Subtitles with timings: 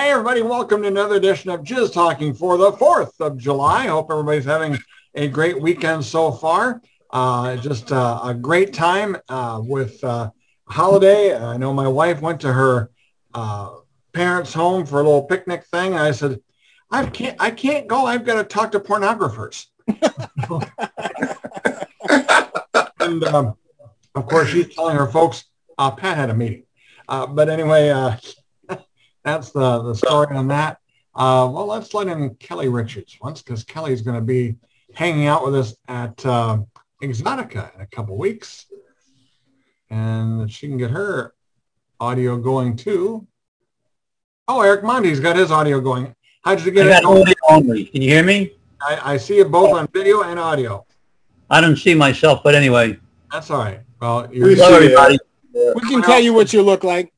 [0.00, 3.84] Hey, everybody, welcome to another edition of Jizz Talking for the 4th of July.
[3.84, 4.78] I Hope everybody's having
[5.14, 6.80] a great weekend so far.
[7.10, 10.30] Uh, just uh, a great time uh, with uh,
[10.64, 11.36] holiday.
[11.36, 12.90] I know my wife went to her
[13.34, 13.74] uh,
[14.14, 15.92] parents' home for a little picnic thing.
[15.92, 16.40] I said,
[16.90, 18.06] I can't, I can't go.
[18.06, 19.66] I've got to talk to pornographers.
[23.00, 23.54] and um,
[24.14, 25.44] of course, she's telling her folks,
[25.76, 26.62] uh, Pat had a meeting.
[27.06, 28.16] Uh, but anyway, uh,
[29.24, 30.78] that's the, the story on that.
[31.14, 34.56] Uh, well, let's let in Keli Richards once because Keli's going to be
[34.94, 36.58] hanging out with us at uh,
[37.02, 38.66] Exotica in a couple weeks.
[39.90, 41.34] And she can get her
[41.98, 43.26] audio going too.
[44.48, 46.14] Oh, Eric Monti's got his audio going.
[46.42, 47.84] How did you get I it got audio only.
[47.86, 48.52] Can you hear me?
[48.80, 50.86] I, I see you both on video and audio.
[51.50, 52.98] I don't see myself, but anyway.
[53.32, 53.80] That's all right.
[54.00, 54.98] Well, you're, We Hello, see you.
[54.98, 55.18] everybody.
[55.52, 57.12] We can tell you what you look like.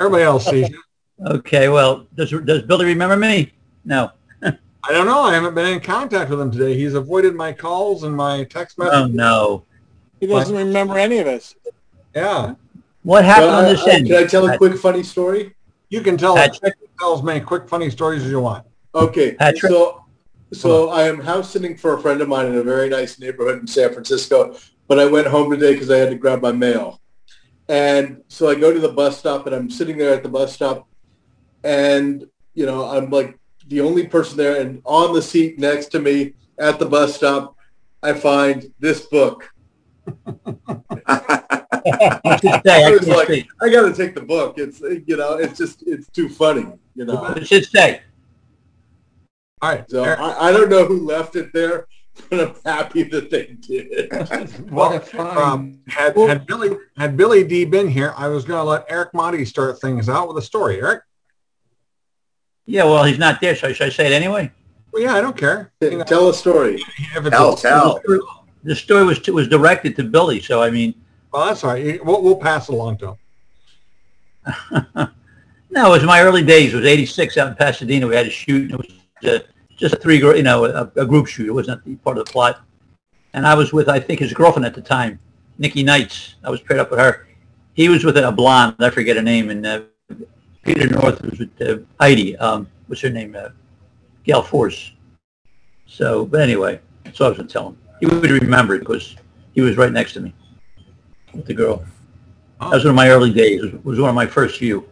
[0.00, 0.80] everybody else sees you.
[1.24, 3.52] Okay, well, does, does Billy remember me?
[3.84, 4.10] No.
[4.42, 5.22] I don't know.
[5.22, 6.76] I haven't been in contact with him today.
[6.76, 9.14] He's avoided my calls and my text Oh, messages.
[9.14, 9.64] no.
[10.20, 11.54] He doesn't remember any of us.
[12.14, 12.54] Yeah.
[13.02, 14.06] What happened Well, on uh, this I- end?
[14.08, 15.54] Can I tell a quick funny story?
[15.88, 16.74] You can tell, Patrick?
[16.98, 18.66] tell as many quick, funny stories as you want.
[18.94, 19.70] Okay, Patrick?
[19.72, 20.04] so
[20.52, 23.58] so I am house sitting for a friend of mine in a very nice neighborhood
[23.60, 24.56] in San Francisco,
[24.86, 27.00] but I went home today because I had to grab my mail.
[27.68, 30.52] And so I go to the bus stop and I'm sitting there at the bus
[30.52, 30.86] stop
[31.64, 35.98] and, you know, I'm like the only person there and on the seat next to
[35.98, 37.56] me at the bus stop,
[38.02, 39.50] I find this book.
[41.06, 43.46] I say, I I like.
[43.62, 44.58] I got to take the book.
[44.58, 47.24] It's, you know, it's just, it's too funny, you know.
[47.34, 48.02] It should say.
[49.62, 49.90] All right.
[49.90, 51.86] So I, I don't know who left it there,
[52.28, 54.10] but I'm happy that they did.
[54.70, 55.38] well, What a fine.
[55.38, 59.14] um, had, had Billy had Billy Dee been here, I was going to let Eric
[59.14, 60.80] Monti start things out with a story.
[60.80, 61.02] Eric?
[62.66, 64.50] Yeah, well, he's not there, so should I say it anyway?
[64.92, 65.72] Well, yeah, I don't care.
[65.80, 66.76] You know, Tell a story.
[66.98, 68.00] if it's Tell, tell.
[68.62, 70.94] The story was was directed to Billy, so I mean,
[71.32, 72.02] well, that's all right.
[72.04, 73.16] We'll, we'll pass it along to him.
[75.70, 76.72] no, it was my early days.
[76.72, 78.06] It was 86 out in Pasadena.
[78.06, 78.70] We had a shoot.
[78.70, 78.90] It was
[79.24, 79.40] uh,
[79.76, 81.48] just a three, gr- you know, a, a group shoot.
[81.48, 82.60] It wasn't part of the plot.
[83.32, 85.18] And I was with, I think, his girlfriend at the time,
[85.58, 86.36] Nikki Knights.
[86.44, 87.26] I was paired up with her.
[87.74, 88.76] He was with a blonde.
[88.78, 89.50] I forget her name.
[89.50, 89.82] And uh,
[90.64, 92.36] Peter North was with uh, Heidi.
[92.38, 93.36] Um, what's her name?
[93.36, 93.50] Uh,
[94.24, 94.92] Gail Force.
[95.86, 96.80] So, but anyway,
[97.12, 97.78] so I was going to tell him.
[98.00, 99.16] He would remember it because
[99.52, 100.34] he was right next to me
[101.34, 101.84] with the girl.
[102.60, 103.62] That was one of my early days.
[103.62, 104.88] It was, one of my first few.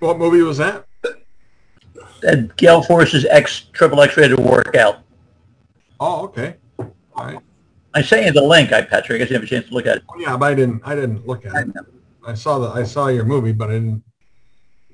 [0.00, 0.84] What movie was that?
[2.22, 5.00] That Gail Force's X Triple X rated workout.
[6.00, 6.56] Oh, okay.
[6.78, 7.38] All right.
[7.94, 9.16] I sent you the link, I Patrick.
[9.16, 10.02] I guess you have a chance to look at it.
[10.18, 10.82] Yeah, but I didn't.
[10.84, 11.74] I didn't look at it.
[12.26, 12.68] I saw the.
[12.68, 14.02] I saw your movie, but I didn't.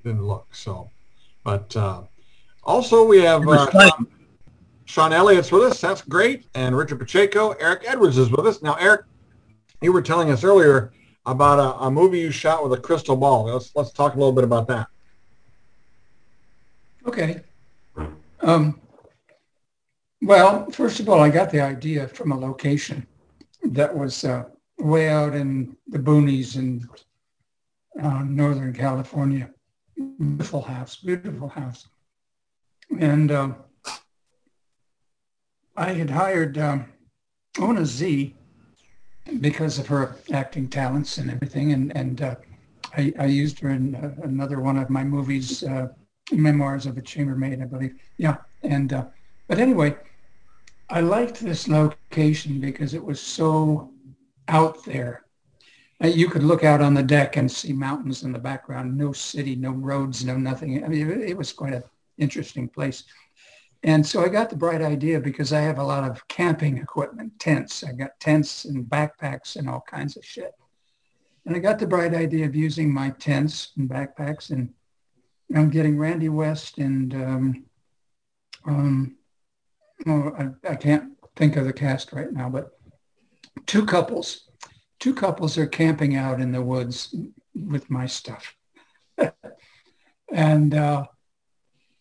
[0.05, 0.47] Didn't look.
[0.55, 0.91] So,
[1.45, 2.03] but uh,
[2.63, 3.71] also we have uh.
[3.71, 4.07] Sean,
[4.85, 5.81] Sean Elliot's with us.
[5.81, 6.47] That's great.
[6.55, 8.75] And Richard Pacheco, Eric Edwards is with us now.
[8.75, 9.07] Eric,
[9.81, 10.93] you were telling us earlier
[11.27, 13.45] about a, a movie you shot with a crystal ball.
[13.45, 14.89] Let's let's talk a little bit about that.
[17.07, 17.41] Okay.
[18.41, 18.79] Um,
[20.21, 23.07] well, first of all, I got the idea from a location
[23.63, 24.45] that was uh,
[24.79, 26.87] way out in the boonies in
[28.03, 29.51] uh, Northern California.
[29.97, 31.89] Beautiful house, beautiful house.
[32.99, 33.57] And um,
[35.77, 36.87] I had hired um,
[37.59, 38.35] Ona Zee
[39.41, 41.73] because of her acting talents and everything.
[41.73, 42.35] And, and uh,
[42.97, 45.89] I, I used her in uh, another one of my movies, uh,
[46.33, 47.95] Memoirs of a Chambermaid, I believe.
[48.17, 48.37] Yeah.
[48.63, 49.07] And, uh,
[49.49, 49.97] but anyway,
[50.91, 53.91] I liked this location because it was so
[54.49, 55.24] out there.
[56.07, 59.57] You could look out on the deck and see mountains in the background, no city,
[59.57, 60.85] no roads, no nothing.
[60.85, 61.85] I mean, it, was quite an
[62.19, 63.05] interesting place.
[63.83, 67.39] And so I got the bright idea because I have a lot of camping equipment,
[67.39, 67.85] tents.
[67.85, 70.53] I got tents and backpacks and all kinds of shit.
[71.47, 74.73] And I got the bright idea of using my tents and backpacks and
[75.55, 77.65] I'm getting Randy West and um,
[78.67, 79.17] um,
[80.07, 82.79] I, I can't think of the cast right now, but
[83.67, 84.49] two couples,
[85.01, 87.15] two couples are camping out in the woods
[87.55, 88.55] with my stuff.
[90.33, 91.05] and uh,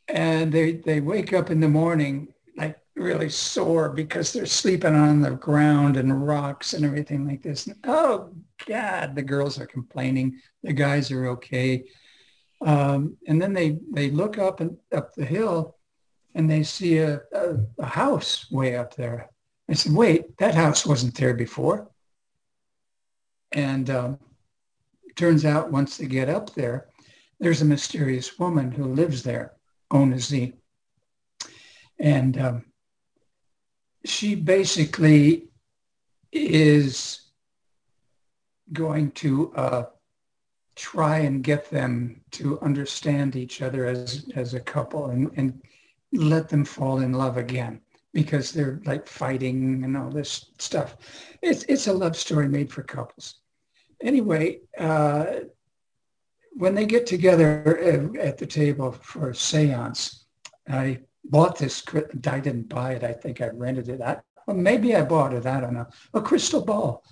[0.08, 5.22] and they they wake up in the morning like really sore because they're sleeping on
[5.22, 7.68] the ground and rocks and everything like this.
[7.68, 8.32] And, oh
[8.68, 10.40] God, the girls are complaining.
[10.64, 11.86] The guys are okay.
[12.62, 15.76] Um, and then they they look up and up the hill
[16.36, 19.30] and they see a, a, a house way up there.
[19.70, 21.90] I said, wait, that house wasn't there before.
[23.54, 24.20] And um,
[25.16, 26.88] turns out once they get up there,
[27.40, 29.54] there's a mysterious woman who lives there,
[29.92, 30.54] Ona Zee.
[32.00, 32.66] And um,
[34.06, 35.50] she basically
[36.32, 37.22] is
[38.72, 39.84] going to uh,
[40.76, 45.62] try and get them to understand each other as, as a couple and, and
[46.12, 47.80] let them fall in love again
[48.14, 50.98] because they're like fighting and all this stuff.
[51.42, 53.36] It's, it's a love story made for couples.
[54.04, 55.26] Anyway, uh,
[56.52, 60.26] when they get together at the table for a seance,
[60.70, 61.84] I bought this.
[62.28, 63.04] I didn't buy it.
[63.04, 64.02] I think I rented it.
[64.02, 65.46] I, well, maybe I bought it.
[65.46, 65.88] I don't know.
[66.14, 67.04] A crystal ball.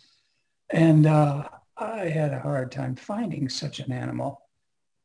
[0.70, 1.48] And uh,
[1.78, 4.42] I had a hard time finding such an animal,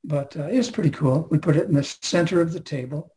[0.04, 1.28] but uh, it was pretty cool.
[1.30, 3.12] We put it in the center of the table.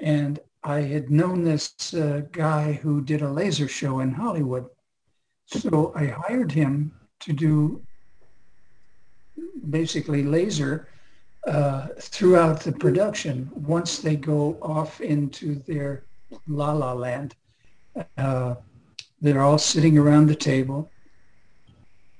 [0.00, 4.66] And I had known this uh, guy who did a laser show in Hollywood.
[5.46, 6.92] So I hired him
[7.24, 7.82] to do
[9.70, 10.88] basically laser
[11.46, 16.04] uh, throughout the production once they go off into their
[16.46, 17.34] la la land.
[18.18, 18.54] Uh,
[19.20, 20.90] they're all sitting around the table.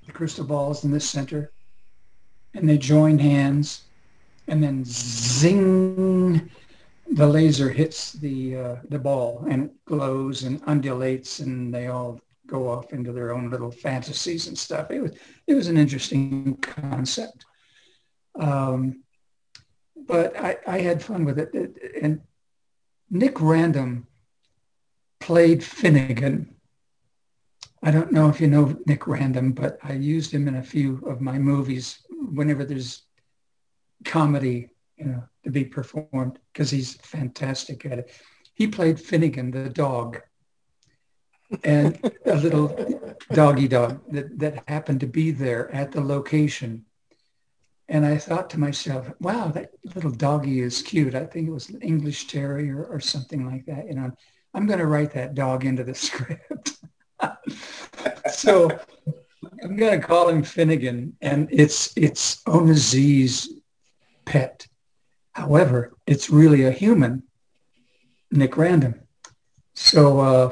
[0.06, 1.52] The crystal ball is in the center.
[2.54, 3.84] And they join hands.
[4.46, 6.50] And then zing,
[7.10, 12.20] the laser hits the, uh, the ball and it glows and undulates and they all
[12.46, 14.90] go off into their own little fantasies and stuff.
[14.90, 15.12] It was,
[15.46, 17.44] it was an interesting concept.
[18.38, 19.02] Um,
[19.96, 21.54] but I, I had fun with it.
[22.00, 22.20] And
[23.10, 24.06] Nick Random
[25.20, 26.54] played Finnegan.
[27.82, 31.02] I don't know if you know Nick Random, but I used him in a few
[31.06, 33.02] of my movies whenever there's
[34.04, 38.10] comedy, you know, to be performed because he's fantastic at it.
[38.54, 40.20] He played Finnegan, the dog,
[41.62, 42.76] and a little
[43.32, 46.84] doggy dog that, that happened to be there at the location
[47.88, 51.14] and I thought to myself, wow, that little doggy is cute.
[51.14, 53.86] I think it was an English Terrier or something like that.
[53.86, 54.10] You know,
[54.54, 56.78] I'm going to write that dog into the script.
[58.32, 58.70] so
[59.62, 63.52] I'm going to call him Finnegan, and it's it's Ona Zee's
[64.24, 64.66] pet.
[65.32, 67.24] However, it's really a human,
[68.30, 69.00] Nick Random.
[69.74, 70.50] So uh,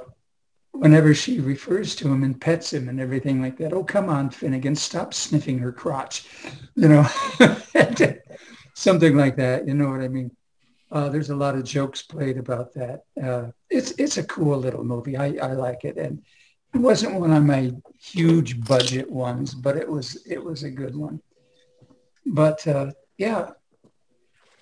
[0.83, 4.29] whenever she refers to him and pets him and everything like that, oh, come on,
[4.29, 6.27] Finnegan, stop sniffing her crotch,
[6.75, 7.07] you know,
[8.75, 9.69] something like that.
[9.69, 10.33] You know what I mean?
[10.91, 13.05] Uh, there's a lot of jokes played about that.
[13.23, 15.17] Uh, it's it's a cool little movie.
[15.17, 16.21] I, I like it, and
[16.75, 17.71] it wasn't one of my
[18.01, 21.21] huge budget ones, but it was it was a good one.
[22.27, 23.51] But uh, yeah,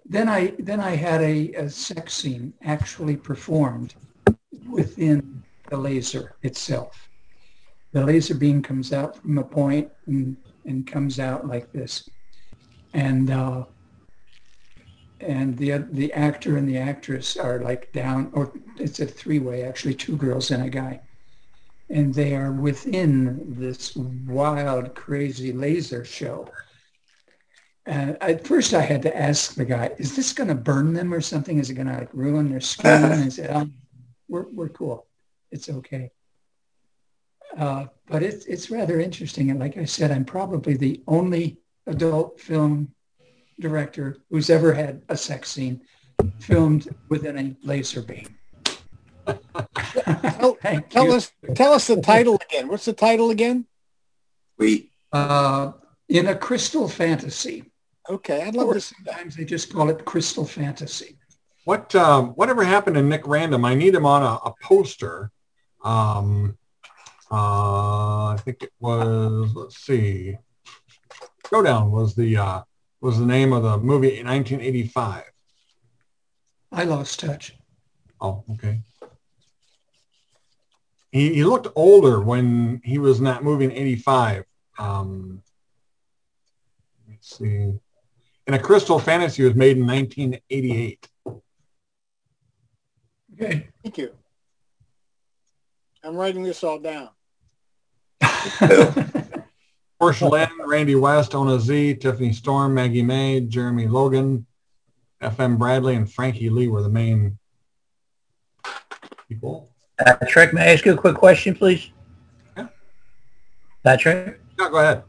[0.05, 3.94] then I then I had a, a sex scene actually performed
[4.69, 5.40] within
[5.70, 7.08] the laser itself.
[7.93, 12.08] The laser beam comes out from a point and, and comes out like this.
[12.93, 13.64] And uh,
[15.20, 19.94] and the the actor and the actress are like down, or it's a three-way actually,
[19.94, 21.00] two girls and a guy,
[21.88, 26.49] and they are within this wild, crazy laser show.
[27.87, 31.12] And at first, I had to ask the guy, "Is this going to burn them
[31.12, 31.58] or something?
[31.58, 33.69] Is it going to like ruin their skin?" and I said, oh,
[34.28, 35.06] "We're we're cool."
[35.50, 36.11] It's okay.
[37.56, 39.50] Uh, but it's it's rather interesting.
[39.50, 42.93] And like I said, I'm probably the only adult film
[43.58, 45.81] director who's ever had a sex scene
[46.38, 48.36] filmed within a laser beam.
[50.22, 50.56] tell,
[50.89, 52.69] tell us tell us the title again.
[52.69, 53.67] What's the title again?
[54.58, 55.72] We uh,
[56.08, 57.65] in a crystal fantasy.
[58.08, 59.15] Okay, I'd love or to see that.
[59.15, 61.17] Sometimes they just call it crystal fantasy.
[61.65, 63.65] What um, whatever happened to Nick Random?
[63.65, 65.31] I need him on a, a poster
[65.82, 66.56] um,
[67.31, 70.37] uh, I think it was, let's see,
[71.49, 72.63] Showdown was the, uh,
[73.01, 75.25] was the name of the movie in 1985.
[76.72, 77.56] I lost touch.
[78.20, 78.81] Oh, okay.
[81.13, 84.44] He, he looked older when he was in that movie in 85.
[84.79, 85.43] Um,
[87.08, 87.72] let's see.
[88.46, 91.08] And A Crystal Fantasy was made in 1988.
[93.34, 93.69] Okay.
[93.82, 94.10] Thank you.
[96.03, 97.11] I'm writing this all down.
[99.99, 104.47] Portia Lynn, Randy West, Ona Zee, Tiffany Storm, Maggie May, Jeremy Logan,
[105.21, 105.59] F.M.
[105.59, 107.39] Bradley, and Frankie Lee were the main
[109.29, 109.71] people.
[109.99, 111.91] Patrick, may I ask you a quick question, please?
[112.57, 112.69] Yeah.
[113.85, 114.41] Patrick?
[114.59, 115.03] No, go ahead.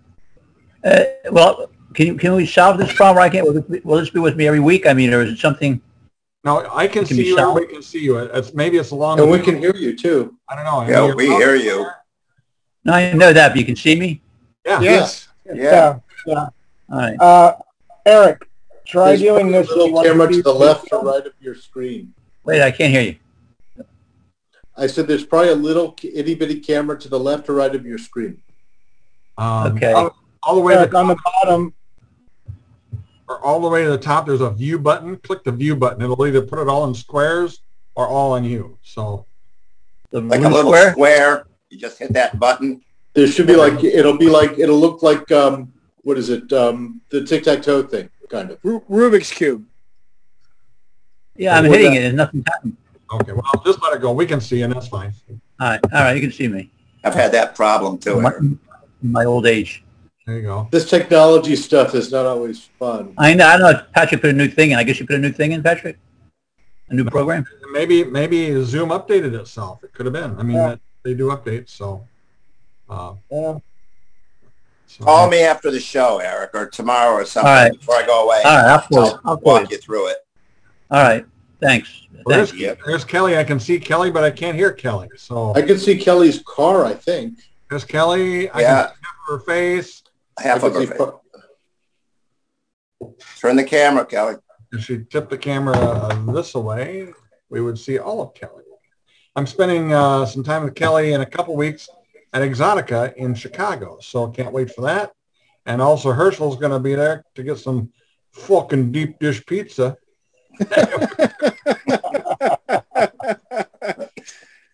[0.83, 3.23] Uh, well, can, can we solve this problem?
[3.23, 4.85] I can't, will this, will this be with me every week?
[4.85, 5.81] I mean, or is it something
[6.43, 7.37] no, I can, can see you.
[7.37, 8.17] Everybody can see you.
[8.17, 9.19] It's maybe it's a long.
[9.19, 10.37] And we can hear you too.
[10.49, 10.79] I don't know.
[10.79, 11.87] I Yeah, we hear you.
[12.83, 14.21] No, I know that, but you can see me.
[14.65, 14.81] Yeah.
[14.81, 15.27] Yes.
[15.45, 15.99] Yeah.
[16.25, 16.47] Yeah.
[16.89, 17.19] All right.
[17.19, 17.55] Uh,
[18.05, 18.47] Eric,
[18.91, 19.69] Try There's doing this.
[19.69, 22.13] if you little camera to the the left or right of your screen.
[22.43, 23.85] Wait, I can't hear you.
[24.75, 27.85] I said there's probably a little itty bitty camera to the left or right of
[27.85, 28.41] your screen.
[29.37, 29.93] Um, Okay.
[29.93, 31.73] All, all the way to Eric, the on the top, bottom, or
[33.39, 35.17] all the way to the top, there's a view button.
[35.17, 36.01] Click the view button.
[36.01, 37.61] It'll either put it all in squares
[37.95, 38.77] or all in you.
[38.83, 39.25] So
[40.11, 40.91] The like a little square?
[40.91, 41.45] square.
[41.69, 42.81] You just hit that button.
[43.13, 45.71] There should be like it'll be like it'll look like um
[46.03, 48.59] what is it um the tic tac toe thing kind of.
[48.63, 49.65] Ru- Rubik's Cube.
[51.35, 52.77] Yeah, I'm hitting that- it and nothing happened.
[53.13, 54.11] okay, well just let it go.
[54.13, 55.13] We can see, and that's fine.
[55.59, 56.71] All right, all right, you can see me.
[57.03, 58.21] I've had that problem too.
[58.21, 58.31] My,
[59.01, 59.83] my old age.
[60.31, 60.69] There you go.
[60.71, 63.13] This technology stuff is not always fun.
[63.17, 64.77] I know, I know Patrick put a new thing in.
[64.77, 65.97] I guess you put a new thing in, Patrick?
[66.87, 67.45] A new program?
[67.73, 69.83] Maybe maybe Zoom updated itself.
[69.83, 70.39] It could have been.
[70.39, 70.67] I mean, Yeah.
[70.69, 72.07] that, they do updates, so.
[72.89, 73.57] Uh, Yeah.
[74.87, 77.71] so Call me after the show, Eric, or tomorrow or something All right.
[77.77, 78.41] before I go away.
[78.45, 78.99] All right, I'll.
[78.99, 79.61] I'll I'll call you.
[79.63, 80.17] walk you through it.
[80.91, 81.25] All right,
[81.59, 82.07] thanks.
[82.23, 82.51] Well, Thanks.
[82.53, 83.37] there's, there's Keli.
[83.37, 85.09] I can see Keli, but I can't hear Keli.
[85.17, 86.85] So I can see Keli's car.
[86.85, 87.39] I think.
[87.69, 88.49] there's Keli.
[88.53, 88.83] I Yeah.
[88.87, 90.03] can see her face.
[90.41, 90.87] Half of can her.
[90.87, 90.97] face.
[90.97, 91.19] par-
[93.39, 94.39] Turn the camera, Keli.
[94.71, 97.11] If she tipped the camera uh, this way,
[97.49, 98.63] we would see all of Keli.
[99.35, 101.89] I'm spending uh, some time with Keli in a couple weeks
[102.33, 105.11] at Exotica in Chicago, so can't wait for that.
[105.65, 107.91] And also Herschel's going to be there to get some
[108.33, 109.97] fucking deep dish pizza.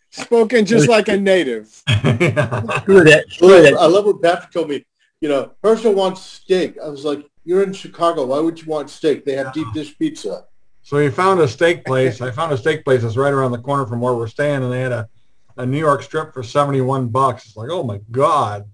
[0.10, 1.68] Spoken just like a native.
[1.88, 3.26] Screw that.
[3.42, 4.86] I love, what I love when Patrick told me,
[5.22, 6.78] you know, Herschel wants steak.
[6.84, 8.26] I was like, you're in Chicago.
[8.26, 9.26] Why would you want steak?
[9.26, 10.46] They have deep dish pizza.
[10.84, 12.22] So he found a steak place.
[12.22, 14.72] I found a steak place that's right around the corner from where we're staying, and
[14.72, 15.10] they had a,
[15.58, 17.46] a New York strip for 71 bucks.
[17.46, 18.66] It's like, oh my God.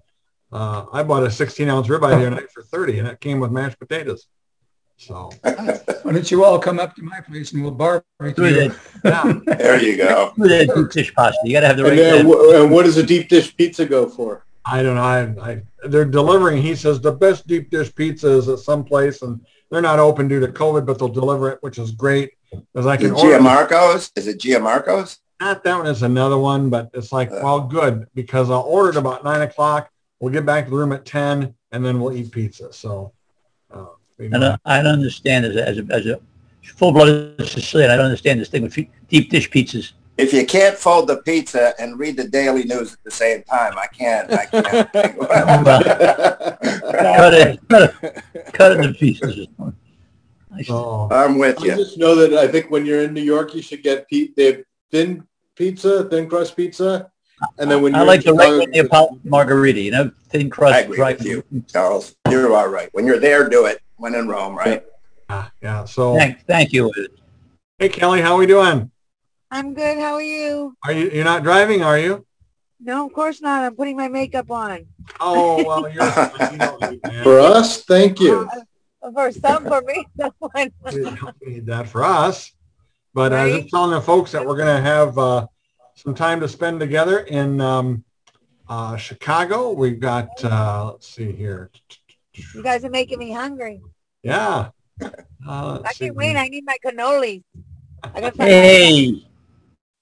[0.52, 3.40] Uh, I bought a 16 ounce ribeye the other night for 30, and it came
[3.40, 4.26] with mashed potatoes.
[4.96, 8.68] So, Why don't you all come up to my place and we'll Screw barbecue?
[8.68, 8.76] that.
[9.46, 9.56] yeah.
[9.56, 10.32] There you go.
[10.38, 11.38] Deep dish pasta.
[11.44, 11.96] You got to have the And, right.
[11.96, 14.44] then, uh, and what does a deep dish pizza go for?
[14.64, 15.02] I don't know.
[15.02, 16.62] I, I, they're delivering.
[16.62, 20.28] He says the best deep dish pizza is at some place, and they're not open
[20.28, 23.12] due to COVID, but they'll deliver it, which is great because I Is can it
[23.12, 23.38] order.
[23.38, 24.10] Giamarco's?
[24.16, 25.18] Is it Giamarco's?
[25.40, 28.96] Not that one is another one, but it's like, well, good because I'll order it
[28.96, 29.90] about nine o'clock.
[30.20, 32.72] We'll get back to the room at ten, and then we'll eat pizza.
[32.72, 33.12] So,
[33.70, 33.86] uh,
[34.18, 36.20] you I don't, I don't understand as a, as a, as a
[36.62, 37.90] full-blooded Sicilian.
[37.90, 38.74] I don't understand this thing with
[39.08, 39.92] deep dish pizzas.
[40.16, 43.76] If you can't fold the pizza and read the daily news at the same time,
[43.76, 44.32] I can't.
[44.32, 44.92] I can't.
[46.94, 49.46] Cut it, cut it, cut it into pieces.
[50.68, 51.08] Oh.
[51.10, 51.72] I'm with you.
[51.72, 51.84] I you.
[51.84, 54.44] just know that I think when you're in New York, you should get pe- they
[54.46, 57.10] have thin pizza, thin crust pizza,
[57.58, 60.48] and then when I you're like in the Chicago, regular Neapolitan margarita, you know, thin
[60.50, 60.74] crust.
[60.74, 61.44] I agree dry- with you.
[61.68, 62.88] Charles, you're all right.
[62.92, 63.80] When you're there, do it.
[63.96, 64.84] When in Rome, right?
[65.28, 65.84] ah, yeah.
[65.84, 66.92] So, Thank, thank you.
[67.78, 68.90] hey Keli, how are we doing?
[69.54, 69.98] I'm good.
[69.98, 70.76] How are you?
[70.82, 71.80] Are you you're not driving?
[71.84, 72.26] Are you?
[72.80, 73.62] No, of course not.
[73.62, 74.84] I'm putting my makeup on.
[75.20, 76.02] Oh well, you're.
[76.50, 77.22] you don't need that.
[77.22, 78.50] for us, thank you.
[79.00, 80.72] Uh, for some, for me, no one.
[80.92, 82.50] We don't need that for us.
[83.14, 83.68] But I was Right.
[83.70, 85.46] telling the folks that we're going to have uh,
[85.94, 88.02] some time to spend together in um,
[88.68, 89.70] uh, Chicago.
[89.70, 91.70] We've got, uh, let's see here.
[92.54, 93.80] You guys are making me hungry.
[94.24, 94.70] Yeah.
[95.46, 96.36] Uh, I can't wait.
[96.36, 97.42] I need my cannolis.
[98.14, 99.22] I gotta Hey,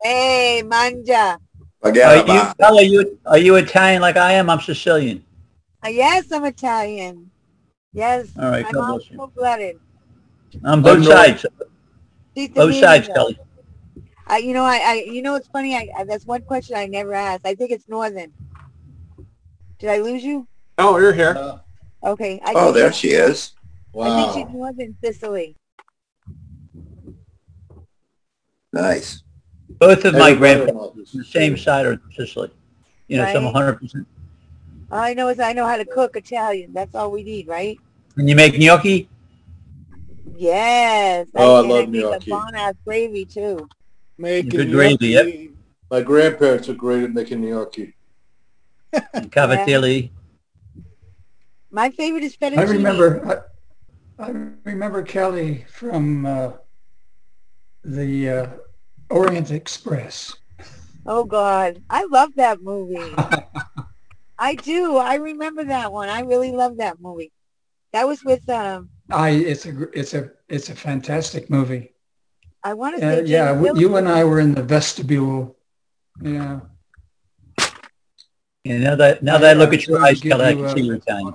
[0.02, 1.38] hey, manja.
[1.82, 4.48] Forget are you, are you, are you Italian like I am?
[4.48, 5.24] I'm Sicilian.
[5.84, 7.30] Uh, yes, I'm Italian.
[7.92, 9.80] Yes, All right, I'm God bless blooded.
[10.64, 11.46] On both I'm both sides,
[12.34, 13.14] both meet sides, you.
[13.14, 13.38] Keli.
[14.26, 15.74] I, you know, I, I, you know, it's funny.
[15.76, 17.44] I, I, that's one question I never asked.
[17.44, 18.32] I think it's northern.
[19.78, 20.46] Did I lose you?
[20.78, 21.34] Oh, you're here.
[21.36, 21.58] Uh,
[22.04, 22.40] Okay.
[22.44, 23.52] I Oh, there she is.
[23.92, 24.06] Wow.
[24.06, 24.58] I think she's wow.
[24.58, 25.56] northern Sicily.
[28.72, 29.21] Nice.
[29.82, 32.50] Both of my Every grandparents, brother-in-law the same side are Sicily.
[33.08, 34.06] You know, so I'm 100%.
[34.92, 36.72] All I know is I know how to cook Italian.
[36.72, 37.76] That's all we need, right?
[38.14, 39.08] When you make gnocchi,
[40.36, 41.26] Yes.
[41.34, 42.30] Oh, I and love make gnocchi.
[42.30, 43.68] a bomb ass gravy too.
[44.18, 45.26] Making Good gravy, yep.
[45.90, 47.94] My grandparents are great at making gnocchi.
[48.92, 50.10] and cavatelli.
[51.72, 52.58] My favorite is fettuccine.
[52.58, 53.44] I remember,
[54.20, 54.30] I, I
[54.64, 56.52] remember Keli from uh,
[57.82, 58.46] the uh,
[59.12, 60.34] Orient Express.
[61.04, 63.14] Oh God, I love that movie.
[64.38, 64.96] I do.
[64.96, 66.08] I remember that one.
[66.08, 67.32] I really love that movie.
[67.92, 68.88] That was with um.
[69.10, 71.92] I it's a it's a it's a fantastic movie.
[72.64, 75.56] I want to Uh, yeah, Jamie you and I were in the vestibule.
[76.20, 76.60] Yeah.
[78.64, 80.96] And now that now that I look at your eyes, Keli, I can see you're
[80.96, 81.34] Italian.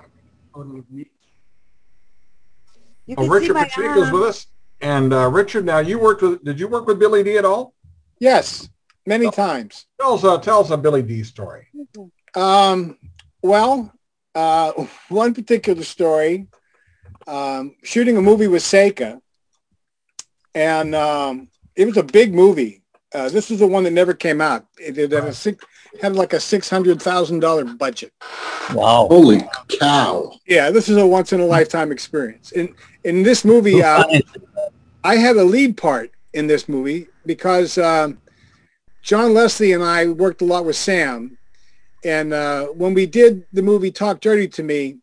[3.05, 4.47] You Uh, can see Richard my Pacheco's with us.
[4.81, 7.73] And uh, Richard, now you worked with, did you work with Billy Dee at all?
[8.19, 8.69] Yes,
[9.05, 9.85] many times.
[9.99, 11.67] Tell us, uh, tell us a Billy Dee story.
[12.35, 12.97] Um,
[13.41, 13.91] well,
[14.35, 14.71] uh,
[15.09, 16.47] one particular story,
[17.25, 19.19] um, shooting a movie with Seka,
[20.53, 22.83] and um, it was a big movie.
[23.13, 24.67] Uh, this was the one that never came out.
[24.77, 25.63] It, it had, a six,
[26.01, 28.11] had like a six hundred thousand dollar budget.
[28.73, 29.07] Wow.
[29.09, 29.41] Holy
[29.79, 30.31] cow.
[30.45, 32.51] Yeah, this is a once in a lifetime experience.
[32.51, 34.03] In in this movie, uh,
[35.07, 38.19] I had a lead part in this movie because um,
[39.01, 41.37] John Leslie and I worked a lot with Sam,
[42.03, 44.97] and uh, when we did the movie Talk Dirty to Me,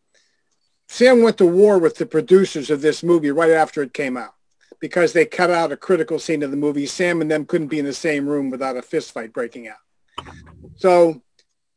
[0.91, 4.35] Sam went to war with the producers of this movie right after it came out
[4.79, 6.85] because they cut out a critical scene of the movie.
[6.85, 10.27] Sam and them couldn't be in the same room without a fist fight breaking out.
[10.77, 11.23] So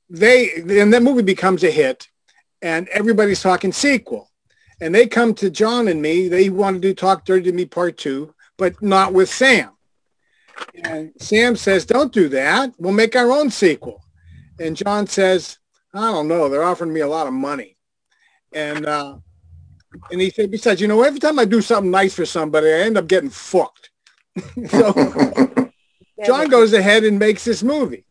[0.10, 2.10] they and that movie becomes a hit,
[2.62, 4.30] and everybody's talking sequel.
[4.80, 6.28] And they come to John and me.
[6.28, 9.72] They wanted to Talk Dirty to Me Part Two, but not with Sam.
[10.84, 12.74] And Sam says, "Don't do that.
[12.78, 14.04] We'll make our own sequel."
[14.60, 15.58] And John says,
[15.94, 16.50] "I don't know.
[16.50, 17.78] They're offering me a lot of money."
[18.54, 19.18] And uh,
[20.12, 22.80] and he said, besides, you know, every time I do something nice for somebody, I
[22.82, 23.90] end up getting fucked.
[24.68, 25.72] so
[26.26, 28.06] John goes ahead and makes this movie.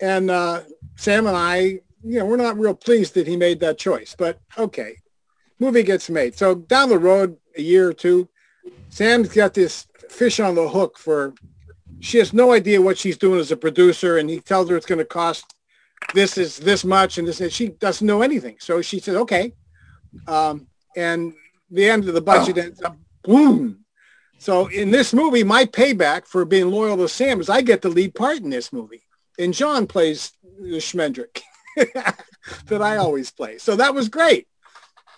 [0.00, 0.62] And uh,
[0.96, 4.38] Sam and I, you know, we're not real pleased that he made that choice, but
[4.56, 4.96] okay,
[5.58, 6.36] movie gets made.
[6.36, 8.28] So down the road, a year or two,
[8.88, 11.34] Sam's got this fish on the hook for,
[12.00, 14.18] she has no idea what she's doing as a producer.
[14.18, 15.54] And he tells her it's going to cost
[16.14, 18.56] this is this much and this, and she doesn't know anything.
[18.60, 19.52] So she says, okay.
[20.26, 21.34] Um, and
[21.70, 23.84] the end of the budget ends up boom.
[24.38, 27.88] So in this movie, my payback for being loyal to Sam is I get the
[27.88, 29.02] lead part in this movie.
[29.38, 31.42] And John plays the Schmendrick
[31.76, 33.58] that I always play.
[33.58, 34.48] So that was great.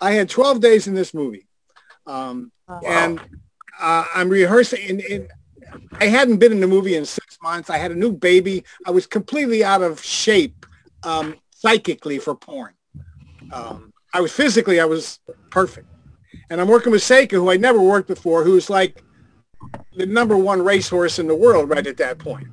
[0.01, 1.47] I had 12 days in this movie.
[2.07, 2.51] Um,
[2.85, 3.19] And
[3.79, 4.89] uh, I'm rehearsing.
[4.89, 5.27] And, and
[5.99, 7.69] I hadn't been in the movie in six months.
[7.69, 8.63] I had a new baby.
[8.85, 10.65] I was completely out of shape
[11.03, 12.73] um, psychically for porn.
[13.53, 15.87] Um, I was physically, I was perfect.
[16.49, 19.03] And I'm working with Seka, who I never worked before, who's like
[19.95, 22.47] the number one racehorse in the world right at that point.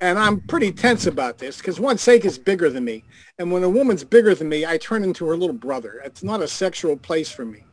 [0.00, 3.04] And I'm pretty tense about this because one, Seka is bigger than me.
[3.38, 6.02] And when a woman's bigger than me, I turn into her little brother.
[6.04, 7.64] It's not a sexual place for me.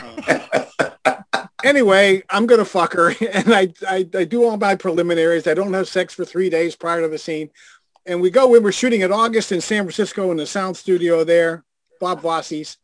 [0.00, 0.64] Uh,
[1.64, 3.14] anyway, I'm going to fuck her.
[3.32, 5.46] And I, I, I do all my preliminaries.
[5.46, 7.50] I don't have sex for three days prior to the scene.
[8.06, 11.24] And we go, we were shooting at August in San Francisco in the sound studio
[11.24, 11.64] there,
[12.00, 12.78] Bob Vosse's.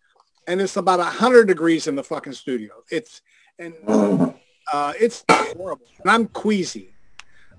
[0.49, 2.73] And it's about 100 degrees in the fucking studio.
[2.91, 3.23] It's,
[3.59, 3.75] and
[4.73, 5.87] uh, it's horrible.
[6.01, 6.92] And I'm queasy.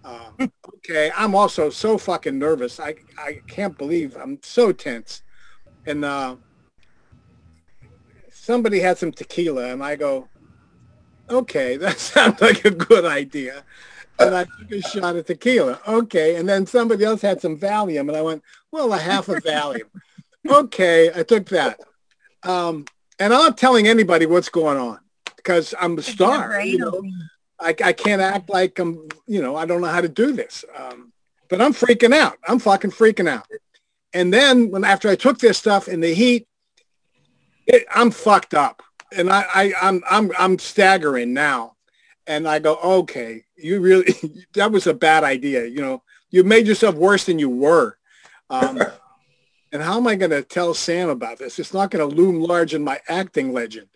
[0.04, 2.80] Um, okay, I'm also so fucking nervous.
[2.80, 5.24] I, I can't believe I'm so tense.
[5.86, 6.36] And uh,
[8.32, 10.28] somebody had some tequila and I go,
[11.30, 13.64] okay, that sounds like a good idea.
[14.20, 15.80] And I took a shot of tequila.
[15.88, 16.36] Okay.
[16.36, 19.90] And then somebody else had some Valium and I went, well, a half a Valium.
[20.48, 21.12] okay.
[21.14, 21.80] I took that.
[22.44, 22.86] Um,
[23.20, 25.00] and I'm not telling anybody what's going on
[25.38, 26.62] because I'm a star.
[26.62, 27.04] You know?
[27.64, 30.66] I, I can't act like I'm, you know, I don't know how to do this.
[30.76, 31.14] Um,
[31.50, 32.38] but I'm freaking out.
[32.48, 33.48] I'm fucking freaking out.
[34.14, 36.48] And then when after I took this stuff in the heat,
[37.66, 38.84] it, I'm fucked up,
[39.16, 41.76] and I, I I'm I'm I'm staggering now,
[42.28, 44.14] and I go, okay, you really
[44.54, 45.66] that was a bad idea.
[45.66, 47.98] You know, you made yourself worse than you were.
[48.50, 48.82] Um,
[49.72, 51.58] and how am I going to tell Sam about this?
[51.58, 53.88] It's not going to loom large in my acting legend.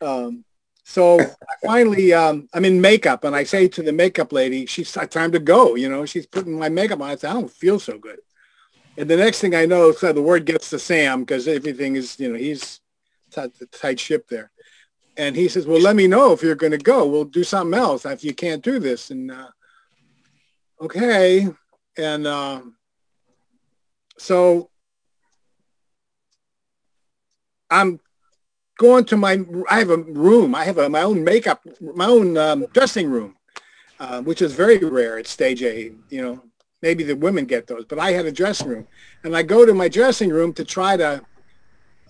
[0.00, 0.44] Um,
[0.84, 1.18] so
[1.64, 5.38] finally, um, I'm in makeup, and I say to the makeup lady, "She's time to
[5.38, 7.10] go." You know, she's putting my makeup on.
[7.10, 8.18] I say, "I don't feel so good."
[8.96, 12.18] And the next thing I know, so the word gets to Sam because everything is,
[12.20, 12.80] you know, he's
[13.30, 14.50] tight, tight ship there.
[15.16, 17.06] And he says, well, let me know if you're going to go.
[17.06, 19.10] We'll do something else if you can't do this.
[19.10, 19.48] And uh,
[20.80, 21.48] okay.
[21.96, 22.76] And um,
[24.18, 24.70] so
[27.70, 28.00] I'm
[28.78, 30.54] going to my, I have a room.
[30.54, 33.36] I have a, my own makeup, my own um, dressing room,
[34.00, 36.42] uh, which is very rare at stage A, you know,
[36.82, 38.86] maybe the women get those, but I had a dressing room.
[39.22, 41.24] And I go to my dressing room to try to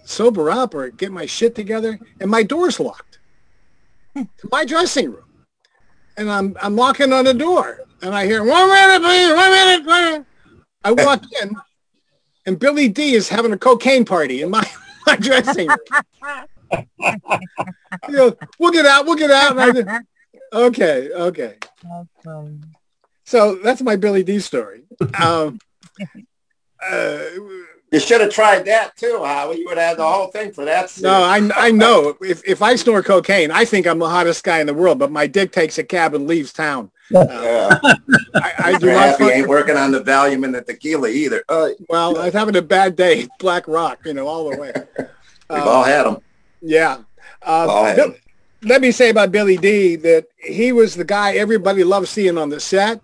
[0.04, 3.18] sober up or get my shit together, and my door's locked
[4.14, 5.24] to my dressing room.
[6.16, 9.86] And I'm I'm knocking on the door, and I hear one minute, please, one minute.
[9.86, 10.26] One minute.
[10.84, 11.56] I walk in,
[12.46, 14.68] and Billy Dee is having a cocaine party in my,
[15.06, 15.78] my dressing room.
[16.98, 19.58] you know, we'll get out, we'll get out.
[19.58, 20.00] And I,
[20.52, 21.56] okay, okay.
[23.24, 24.82] So that's my Billy Dee story.
[25.20, 25.58] Um,
[26.86, 27.18] uh,
[27.92, 29.58] You should have tried that too, Howie.
[29.58, 30.92] You would have had the whole thing for that.
[31.00, 32.16] No, I, I know.
[32.20, 35.12] If, if I snort cocaine, I think I'm the hottest guy in the world, but
[35.12, 36.90] my dick takes a cab and leaves town.
[37.14, 37.78] Uh, Yeah.
[38.34, 41.44] I, I do You're not happy ain't working on the Valium and the tequila either.
[41.48, 43.28] Uh, Well, I was having a bad day.
[43.38, 44.72] Black Rock, you know, all the way.
[44.98, 45.06] we've
[45.50, 46.18] Uh, all had them.
[46.64, 47.02] Yeah.
[47.42, 48.14] Uh, Bill-
[48.62, 52.48] let me say about Billy Dee that he was the guy everybody loved seeing on
[52.48, 53.00] the set.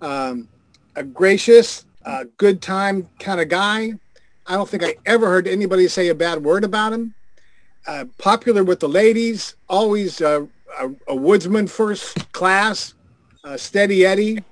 [0.00, 0.48] Um,
[0.96, 3.92] a gracious, uh, good time kind of guy.
[4.46, 7.14] I don't think I ever heard anybody say a bad word about him.
[7.86, 10.46] Uh, popular with the ladies, always uh,
[10.78, 12.94] a, a woodsman first class,
[13.44, 14.42] uh, steady Eddie.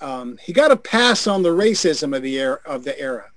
[0.00, 2.58] Um, he got a pass on the racism of the era.
[2.64, 3.30] Of the era.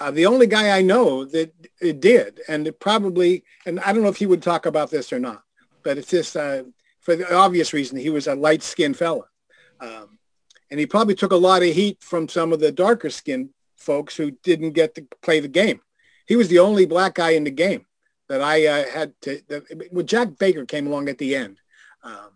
[0.00, 4.02] Uh, the only guy I know that it did, and it probably, and I don't
[4.02, 5.42] know if he would talk about this or not,
[5.82, 6.62] but it's just uh,
[7.00, 9.24] for the obvious reason he was a light-skinned fella,
[9.80, 10.18] um,
[10.70, 14.30] and he probably took a lot of heat from some of the darker-skinned folks who
[14.42, 15.80] didn't get to play the game.
[16.26, 17.86] He was the only black guy in the game
[18.28, 19.40] that I uh, had to.
[19.48, 21.58] That, well, Jack Baker came along at the end.
[22.02, 22.30] Um,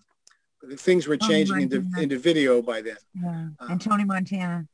[0.77, 2.97] things were changing into, into video by then.
[3.15, 3.49] Yeah.
[3.61, 4.67] And Tony Montana.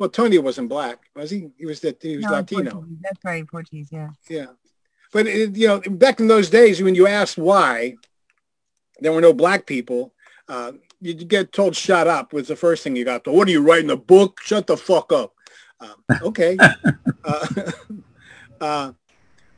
[0.00, 1.50] Well, Tony wasn't black, was he?
[1.58, 2.70] He was the, he was No, Latino.
[2.70, 2.98] Portuguese.
[3.02, 4.08] That's right, Portuguese, yeah.
[4.30, 4.46] Yeah.
[5.12, 7.96] But, it, you know, back in those days when you asked why
[9.00, 10.14] there were no black people,
[10.48, 13.36] uh, you get told shut up was the first thing you got told.
[13.36, 14.40] What are you writing a book?
[14.42, 15.34] Shut the fuck up.
[15.80, 16.56] Um, okay.
[17.24, 17.46] uh,
[18.62, 18.92] uh,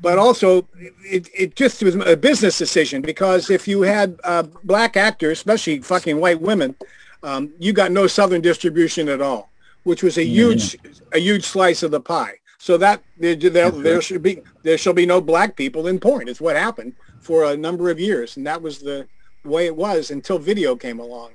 [0.00, 0.66] but also,
[1.05, 5.78] it, it just was a business decision because if you had uh, black actors, especially
[5.78, 6.74] fucking white women,
[7.22, 9.51] um, you got no southern distribution at all,
[9.85, 10.77] which was a huge,
[11.12, 12.35] a huge slice of the pie.
[12.59, 16.29] So that there, there, there should be there shall be no black people in porn.
[16.29, 19.09] Is what happened for a number of years, and that was the
[19.45, 21.33] way it was until video came along.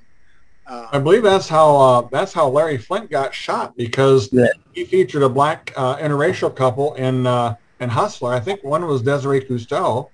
[0.70, 4.48] I Uh, believe that's how uh, that's how Larry Flynt got shot because Yeah.
[4.72, 8.34] he featured a black uh, interracial couple in uh, in Hustler.
[8.34, 10.10] I think one was Desiree Cousteau,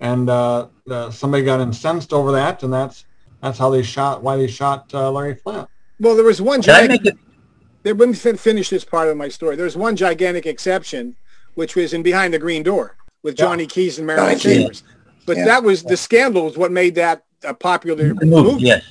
[0.00, 3.04] and uh, uh, somebody got incensed over that, and that's
[3.42, 5.68] that's how they shot why they shot uh, Larry Flynt.
[6.00, 7.16] well, there was one Can I make it?
[7.84, 9.54] They wouldn't fin- finish this part of my story.
[9.56, 11.14] There's one gigantic exception,
[11.54, 13.44] which was in Behind the Green Door with Yeah.
[13.44, 14.82] Johnnie Keyes and Marilyn Johnny Chambers.
[15.26, 15.44] But Yeah.
[15.44, 18.64] that was the scandal was what made that a popular The movie, movie.
[18.64, 18.82] yes.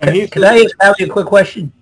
[0.00, 1.72] And he Can I ask Howie a quick question?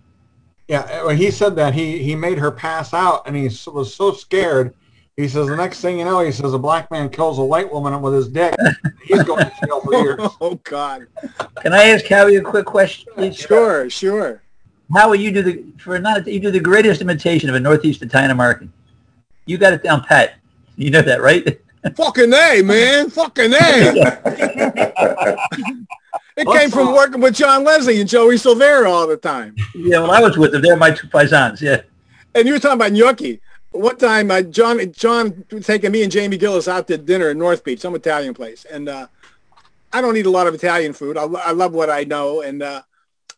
[0.69, 3.93] Yeah, uh, when he said that he he made her pass out, and he was
[3.95, 4.73] so scared.
[5.17, 7.71] He says the next thing you know, he says a black man kills a white
[7.73, 8.55] woman with his dick.
[9.05, 10.21] He's going to jail for years.
[10.41, 11.07] Oh God!
[11.61, 13.37] Can I ask Howie a quick question, please?
[13.37, 14.43] Sure, sure.
[14.95, 18.31] Howie, you do the for not you do the greatest imitation of a Northeast Italian
[18.31, 18.73] American.
[19.47, 20.35] You got it down pat.
[20.77, 21.61] You know that, right?
[21.97, 23.11] Fucking a, man.
[23.11, 25.37] Fucking a.
[26.37, 29.55] It came from working with John Leslie and Joey Silvera all the time.
[29.75, 30.63] yeah, well, I was with them.
[30.63, 31.61] They're my two paisans.
[31.61, 31.83] Yeah.
[32.35, 33.41] And you were talking about gnocchi.
[33.73, 37.63] One time, uh, John John taking me and Jamie Gillis out to dinner in North
[37.63, 39.07] Beach, some Italian place, and uh,
[39.93, 41.17] I don't eat a lot of Italian food.
[41.17, 42.83] I, I love what I know, and uh,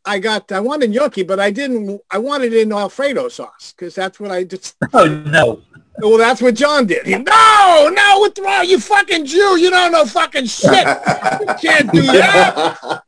[0.04, 2.00] I got I wanted gnocchi, but I didn't.
[2.10, 4.76] I wanted it in Alfredo sauce because that's what I just.
[4.94, 5.62] Oh no.
[5.98, 7.06] Well, that's what John did.
[7.06, 8.64] He, no, no, what's wrong?
[8.64, 9.58] You fucking Jew!
[9.58, 10.86] You don't know fucking shit.
[10.86, 13.02] You can't do that.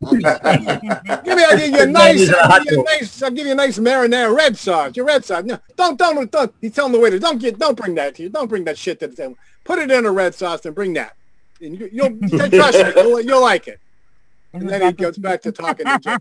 [1.24, 3.52] Give me, I'll give you a nice, I'll give you a nice, I'll give you
[3.52, 4.94] a nice marinara red sauce.
[4.96, 5.44] Your red sauce.
[5.44, 6.54] No, don't, don't, don't.
[6.61, 8.28] He's telling the waiter, don't get, don't bring that to you.
[8.28, 9.37] Don't bring that shit to the table.
[9.64, 11.16] Put it in a red sauce and bring that.
[11.61, 12.18] And you, you'll
[12.50, 12.92] trust me.
[12.96, 13.80] You'll, you'll like it.
[14.52, 16.20] And then he goes back to talking to Jim.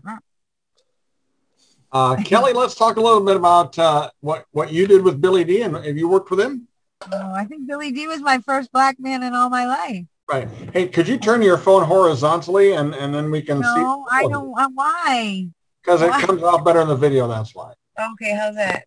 [1.94, 5.44] Uh, Keli, let's talk a little bit about uh, what what you did with Billy
[5.44, 5.62] Dee.
[5.62, 6.68] And have you worked with him?
[7.10, 10.04] Oh, I think Billy Dee was my first black man in all my life.
[10.28, 10.48] Right.
[10.72, 13.74] Hey, could you turn your phone horizontally and, and then we can see?
[13.74, 14.58] No, I don't.
[14.58, 15.48] uh, Why?
[15.82, 17.28] Because it comes out better in the video.
[17.28, 17.74] That's why.
[18.12, 18.86] Okay, how's that?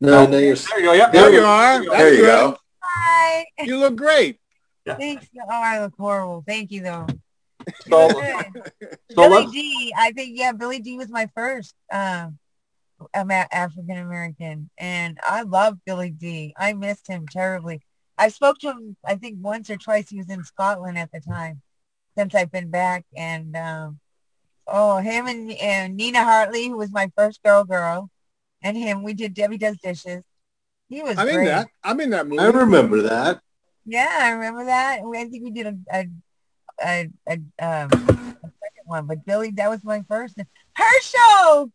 [0.00, 0.54] No, no, you're.
[0.54, 0.92] There you go.
[0.92, 1.12] Yep.
[1.12, 1.84] There you are.
[1.84, 2.58] There you That's go.
[2.82, 3.46] Hi.
[3.64, 4.38] You look great.
[4.86, 5.26] Thanks.
[5.36, 6.44] Oh, I look horrible.
[6.46, 7.06] Thank you, though.
[7.86, 8.22] You So,
[9.10, 9.94] so Billy Dee.
[9.96, 10.96] I think yeah, Billy Dee.
[10.96, 12.38] was my first um,
[13.14, 16.54] African American, and I love Billy Dee.
[16.56, 17.80] I missed him terribly.
[18.16, 20.10] I spoke to him, I think once or twice.
[20.10, 21.62] He was in Scotland at the time.
[22.16, 24.00] Since I've been back, and um,
[24.66, 28.10] oh, him and, and Nina Hartley, who was my first girl, girl,
[28.60, 29.04] and him.
[29.04, 30.24] We did Debbie Does Dishes.
[30.88, 31.68] He was I'm in that.
[31.84, 32.42] I'm in that movie.
[32.42, 33.40] I remember that.
[33.86, 35.00] Yeah, I remember that.
[35.00, 36.06] I think we did a a
[36.84, 40.38] a, a, um, a second one, but Billy, that was my first.
[40.74, 41.72] Herschel.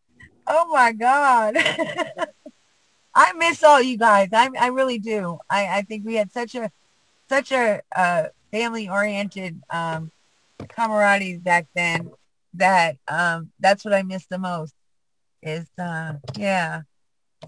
[0.47, 1.55] Oh my God.
[3.15, 4.29] I miss all you guys.
[4.33, 5.39] I I really do.
[5.49, 6.71] I I think we had such a
[7.29, 10.11] such a uh, family oriented um,
[10.69, 12.11] camaraderie back then
[12.55, 14.73] that um, that's what I miss the most.
[15.41, 16.81] Is uh, yeah.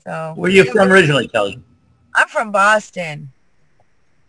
[0.03, 1.61] So Where you from originally, Keli?
[2.15, 3.31] I'm from Boston.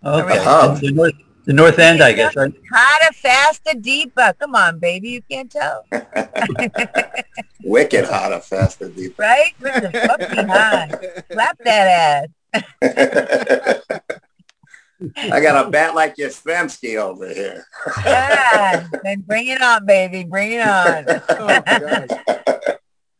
[0.04, 0.38] Okay.
[0.40, 0.78] Oh.
[0.82, 1.14] North,
[1.46, 2.52] the north end, I guess, right?
[2.72, 4.34] Hotter, faster, deeper.
[4.38, 5.10] Come on, baby.
[5.10, 5.86] You can't tell.
[7.64, 9.18] Wicked hot or faster deep.
[9.18, 9.54] Right?
[9.60, 10.90] With the fucking high.
[11.32, 12.60] Slap that ass.
[15.16, 17.64] I got a bat like Yastrzemski over here.
[18.04, 18.88] Yeah.
[19.04, 20.24] Then bring it on, baby.
[20.24, 21.04] Bring it on.
[21.28, 21.62] Oh.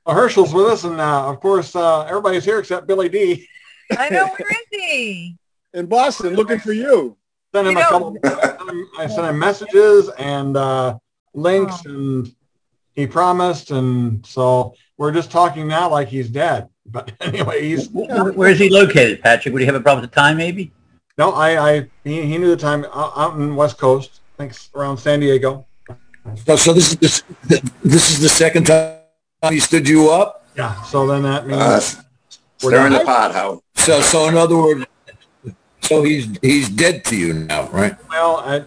[0.04, 3.48] Well, Herschel's with us, and uh, of course, uh, everybody's here except Billy Dee.
[3.96, 4.26] I know.
[4.26, 5.36] Where is he?
[5.74, 7.16] In Boston, looking for you.
[7.56, 8.88] Sent him You a know- couple.
[8.98, 10.98] I sent him messages and uh,
[11.34, 11.90] links, Oh.
[11.90, 12.34] and
[12.92, 16.68] he promised, and so we're just talking now like he's dead.
[16.86, 19.52] But anyway, he's Where where is he located, Patrick?
[19.52, 20.70] Would he have a problem with the time, maybe?
[21.18, 21.72] no, I, I
[22.04, 25.66] he, he knew the time out, out in West Coast, I think around San Diego.
[26.46, 28.98] So, so this is this, this is the second time
[29.50, 30.46] he stood you up.
[30.56, 30.80] Yeah.
[30.82, 31.80] So then that means Uh,
[32.62, 33.06] we're stirring the done.
[33.06, 33.60] pot, Howard.
[33.76, 34.84] So, so in other words,
[35.86, 37.96] so he's he's dead to you now, right?
[38.08, 38.64] Well, I,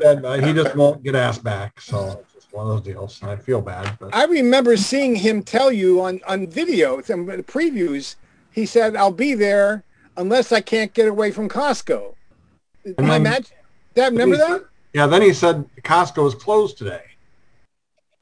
[0.00, 3.22] said, uh, he just won't get asked back, so it's just one of those deals.
[3.22, 8.16] I feel bad, but I remember seeing him tell you on, on video, some previews,
[8.50, 9.84] he said, I'll be there
[10.16, 12.14] unless I can't get away from Costco.
[12.86, 13.56] Am I then- imagine?
[13.94, 14.64] Dad, remember that?
[14.94, 15.06] yeah.
[15.06, 17.02] Then he said Costco is closed today.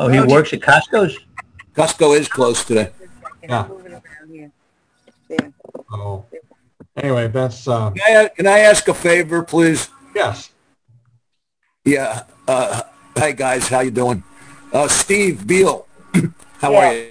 [0.01, 1.17] Oh, he works at Costco's?
[1.75, 2.91] Costco is closed today.
[3.43, 3.69] Yeah.
[5.91, 6.27] So
[6.96, 9.88] anyway, that's uh, Can I, can I ask a favor, please?
[10.14, 10.50] yes.
[11.85, 12.24] Yeah.
[12.46, 12.83] Uh,
[13.16, 14.22] hi guys, how you doing?
[14.72, 15.87] Uh, Steve Beal,
[16.59, 17.09] how are you?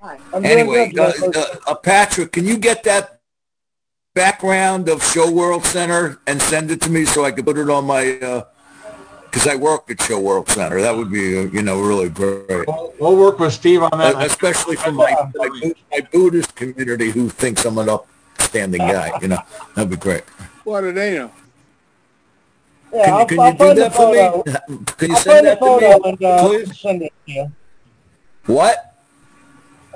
[0.00, 0.18] Hi.
[0.34, 3.20] Anyway, uh, uh, uh, Patrick, can you get that
[4.14, 7.68] background of Show World Center and send it to me so I can put it
[7.68, 8.44] on my?
[9.24, 10.80] Because I work at Show World Center.
[10.80, 12.66] That would be, uh, you know, really great.
[12.66, 14.14] We'll, we'll work with Steve on that.
[14.14, 17.88] Uh, especially for my, my, my Buddhist community who thinks I'm an
[18.56, 19.18] upstanding guy.
[19.20, 19.38] You know,
[19.74, 20.22] that'd be great.
[20.64, 21.30] What do they know?
[22.92, 24.84] Yeah, Can, you- I'll, can I'll you do that for me?
[24.96, 26.78] Can you I'll send that photo to and me, uh, please?
[26.80, 27.52] send it to you.
[28.46, 28.94] What?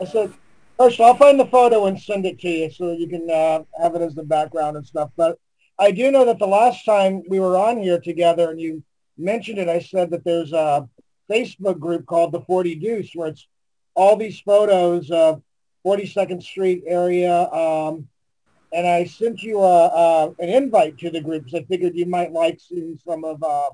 [0.01, 0.33] I said,
[0.77, 3.63] first I'll find the photo and send it to you so that you can uh,
[3.81, 5.11] have it as the background and stuff.
[5.17, 5.39] But
[5.79, 8.83] I do know that the last time we were on here together and you
[9.17, 10.89] mentioned it, I said that there's a
[11.31, 13.47] Facebook group called the 40 Deuce where it's
[13.95, 15.43] all these photos of
[15.87, 17.45] 42nd Street area.
[17.51, 18.09] Um,
[18.73, 22.07] and I sent you a, a, an invite to the group because I figured you
[22.07, 23.71] might like seeing some of uh,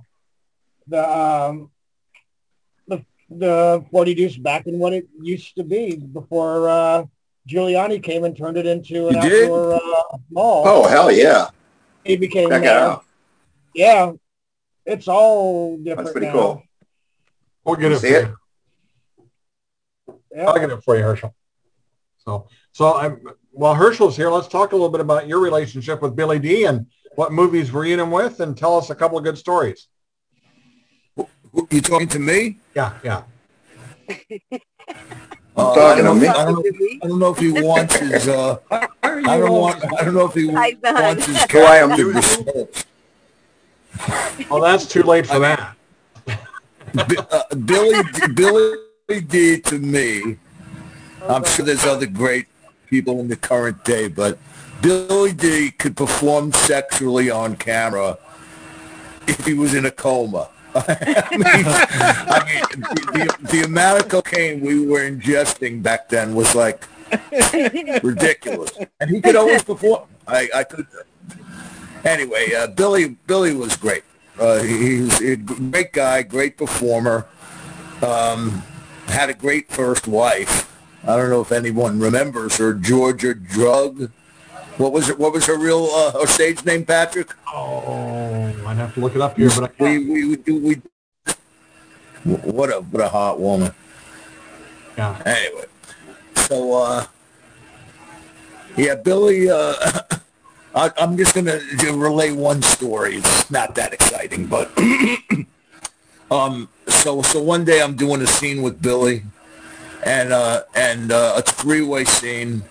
[0.87, 1.71] the um,
[2.89, 7.05] the the 40 Deuce back in what it used to be before uh,
[7.49, 9.49] Giuliani came and turned it into an You did?
[9.51, 10.63] outdoor uh, mall.
[10.67, 11.49] Oh, hell yeah.
[12.05, 13.05] He became Check uh, out.
[13.75, 14.13] yeah,
[14.85, 16.33] it's all different That's pretty now.
[16.33, 16.63] cool.
[17.65, 18.01] We'll get You it.
[18.01, 18.29] see for it?
[18.29, 20.21] you.
[20.35, 20.45] Yeah.
[20.47, 21.35] I'll get it for you, Herschel.
[22.19, 23.21] So, so I'm,
[23.57, 26.87] while Herschel's here, let's talk a little bit about your relationship with Billy Dee and
[27.15, 29.89] what movies were you in him with, and tell us a couple of good stories.
[31.71, 32.59] You talking to me?
[32.75, 33.23] Yeah, yeah.
[35.57, 36.29] Uh, talking I don't, to me.
[36.29, 36.67] I don't,
[37.03, 38.29] I don't know if he wants his.
[38.29, 39.83] Uh, I don't want.
[39.99, 42.69] I don't know if he Hi, wants his Who I am character using.
[44.51, 45.75] Well, that's too late for that.
[46.99, 48.03] Uh, Billy
[48.35, 48.77] Billy
[49.27, 50.37] Dee to me.
[51.27, 52.47] I'm sure there's other great
[52.97, 54.39] people in the current day, but
[54.81, 58.17] Billy Dee could perform sexually on camera
[59.29, 60.49] if he was in a coma.
[60.75, 61.65] I mean,
[62.27, 66.87] I mean the, the, the amount of cocaine we were ingesting back then was like
[68.03, 70.07] ridiculous, and he could always perform.
[70.27, 70.87] I, I could.
[72.05, 74.05] Anyway, uh, Billy Billy was great.
[74.39, 77.27] Uh, he, he's a great guy, great performer.
[78.03, 78.63] Um,
[79.07, 80.76] had a great first wife.
[81.07, 84.11] I don't know if anyone remembers her, Georgia Drug.
[84.79, 85.19] What was it?
[85.19, 87.33] What was her real uh, her stage name, Patrick?
[87.53, 90.83] Oh, I'd have to look it up here, but I We we we, we,
[92.25, 93.73] we what a what a hot woman.
[94.99, 95.23] yeah.
[95.25, 95.65] Anyway,
[96.35, 97.07] so uh,
[98.77, 99.49] yeah, Billy.
[99.49, 99.75] Uh,
[100.75, 101.59] I, I'm just gonna
[101.95, 103.17] relay one story.
[103.17, 104.71] It's not that exciting, but
[106.31, 109.23] um, so so one day I'm doing a scene with Billy,
[110.07, 112.63] and uh, and uh, a three-way scene,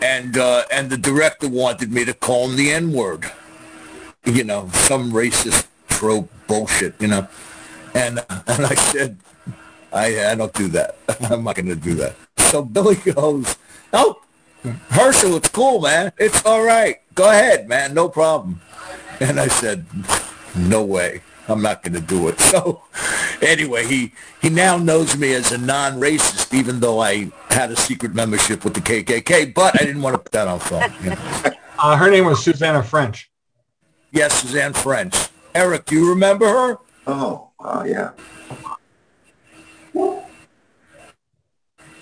[0.00, 3.30] and uh, and the director wanted me to call him the N-word,
[4.24, 7.28] you know, some racist trope bullshit, you know,
[7.94, 9.18] and and I said.
[9.90, 10.96] I, I don't do that.
[11.30, 12.14] I'm not going to do that.
[12.36, 13.56] So Billy goes,
[13.94, 14.20] oh,
[14.90, 16.12] Herschel, it's cool, man.
[16.18, 17.00] It's all right.
[17.14, 17.94] Go ahead, man.
[17.94, 18.60] No problem.
[19.18, 19.86] And I said,
[20.54, 21.22] no way.
[21.48, 22.38] I'm not going to do it.
[22.48, 22.82] So
[23.42, 28.14] anyway, he he now knows me as a non-racist, even though I had a secret
[28.14, 29.52] membership with the KKK.
[29.54, 30.84] But I didn't want to put that on film.
[31.02, 31.16] You know?
[31.80, 33.30] Uh, her name was Susanna French.
[34.10, 35.14] Yes, Suzanne French.
[35.54, 36.78] Eric, do you remember her?
[37.06, 38.10] Oh, oh yeah.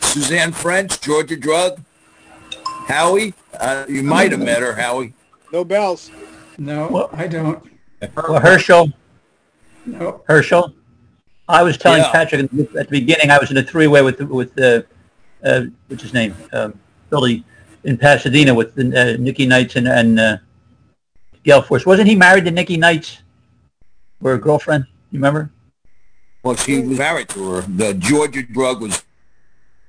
[0.01, 1.79] Suzanne French, Georgia Drug.
[2.87, 5.13] Howie, uh, you might have met her, Howie.
[5.53, 6.11] No bells.
[6.57, 7.63] No, Well- I don't.
[8.15, 8.93] Well, Herschel,
[9.87, 10.23] No.
[10.27, 10.75] Herschel.
[11.49, 12.11] I was telling Yeah.
[12.11, 14.83] Patrick at the beginning, I was in a three-way with with uh,
[15.45, 17.45] uh, what's his name, um, Billy,
[17.85, 20.37] in Pasadena with uh, Nikki Knights and and uh,
[21.45, 21.87] Gail Force.
[21.87, 23.19] Wasn't he married to Nikki Knights,
[24.21, 24.87] or a girlfriend?
[25.13, 25.51] You remember?
[26.43, 27.61] Well, she was married to her.
[27.63, 29.05] The Georgia Drug was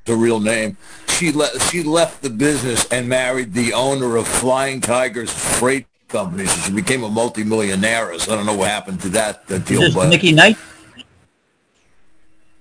[0.05, 0.77] the real name.
[1.07, 6.45] She le- she left the business and married the owner of Flying Tigers Freight Company.
[6.45, 8.17] So she became a multimillionaire.
[8.19, 10.57] So I don't know what happened to that uh, Is deal, this but Nikki Knight?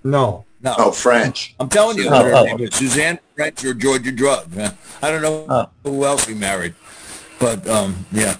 [0.05, 0.45] No.
[0.63, 0.75] no.
[0.79, 1.55] Oh, French.
[1.61, 2.45] I'm telling you, Oh, her oh.
[2.45, 4.49] name is Suzanne French or Georgia Drug.
[5.03, 5.69] I don't know Oh.
[5.85, 6.75] who else he married,
[7.39, 8.37] but um, yeah.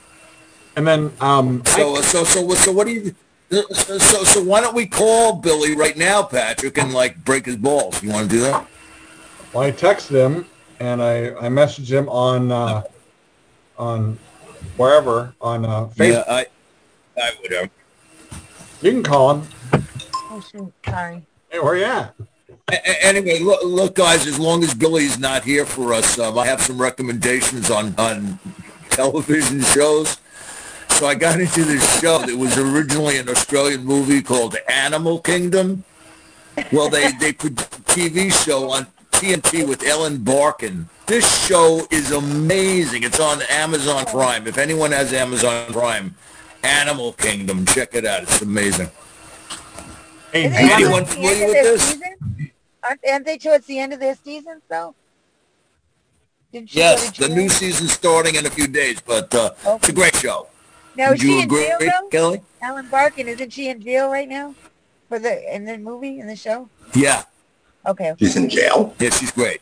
[0.77, 3.15] And then um, So I, so so so what do you?
[3.51, 3.63] So,
[3.99, 8.03] so so why don't we call Billy right now, Patrick, and like break his balls?
[8.03, 8.67] You want to do that?
[9.53, 10.47] well, I texted him
[10.81, 12.83] and I, I messaged him on uh,
[13.79, 14.19] on
[14.77, 16.13] wherever on uh, Facebook.
[16.13, 16.47] Yeah, I
[17.21, 17.71] I would have.
[18.83, 19.49] You can call him.
[20.31, 20.43] Oh
[20.87, 21.23] sorry.
[21.51, 22.15] Hey, where you at?
[22.69, 24.27] A- a- Anyway, look, look, guys.
[24.27, 28.39] As long as Billy's not here for us, um, I have some recommendations on on
[28.91, 30.19] television shows.
[30.91, 35.85] So I got into this show that was originally an Australian movie called Animal Kingdom.
[36.73, 40.89] Well, they they put a TV show on TNT with Ellen Barkin.
[41.07, 43.05] This show is amazing.
[43.05, 44.47] It's on Amazon Prime.
[44.47, 46.15] If anyone has Amazon Prime,
[46.65, 48.25] Animal Kingdom, check it out.
[48.25, 48.91] It's amazing.
[50.33, 51.83] Hey, Isn't Hey, that anyone familiar with this?
[51.91, 52.51] season?
[52.83, 54.95] Aren't, aren't they towards the end of their season though?
[56.53, 59.93] Didn't she Yes, the new season's starting in a few days, but uh, it's a
[59.93, 60.49] great show.
[60.97, 62.09] Now Would is she you in jail though?
[62.11, 62.43] Keli?
[62.63, 64.55] Ellen Barkin, isn't she in jail right now?
[65.09, 66.69] For the in the movie, in the show?
[66.95, 67.23] Yeah,
[67.87, 68.11] Okay.
[68.11, 68.25] okay.
[68.25, 68.93] She's in jail.
[68.99, 69.61] yeah, she's great.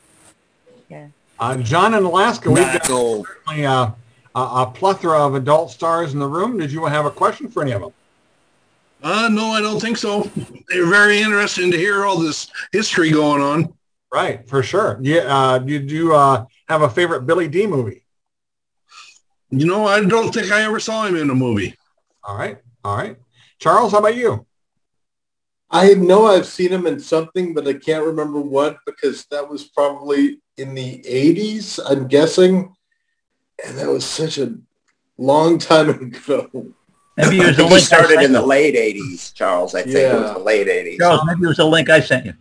[0.89, 1.09] Yeah.
[1.45, 3.27] Uh, John in Alaska, we've got old.
[3.27, 3.91] certainly, uh,
[4.35, 6.57] a, a plethora of adult stars in the room.
[6.57, 7.93] Did you have a question for any of them?
[9.03, 10.23] Uh, no, I don't think so.
[10.69, 13.75] They're very interesting to hear all this history going on.
[14.11, 14.99] Right, for sure.
[15.03, 18.07] Yeah, uh, did you uh, have a favorite Billy Dee movie?
[19.51, 21.77] You know, I don't think I ever saw him in a movie.
[22.23, 23.19] All right, all right.
[23.59, 24.47] Charles, how about you?
[25.75, 29.65] I know I've seen him in something, but I can't remember what because that was
[29.65, 32.73] probably in the 80s, I'm guessing.
[33.67, 34.55] And that was such a
[35.19, 36.49] long time ago.
[37.17, 39.75] Maybe it I was a think he link started in the late 80s, Charles.
[39.75, 40.99] I think it was the late 80s.
[40.99, 42.35] Charles, maybe it was a link I sent you.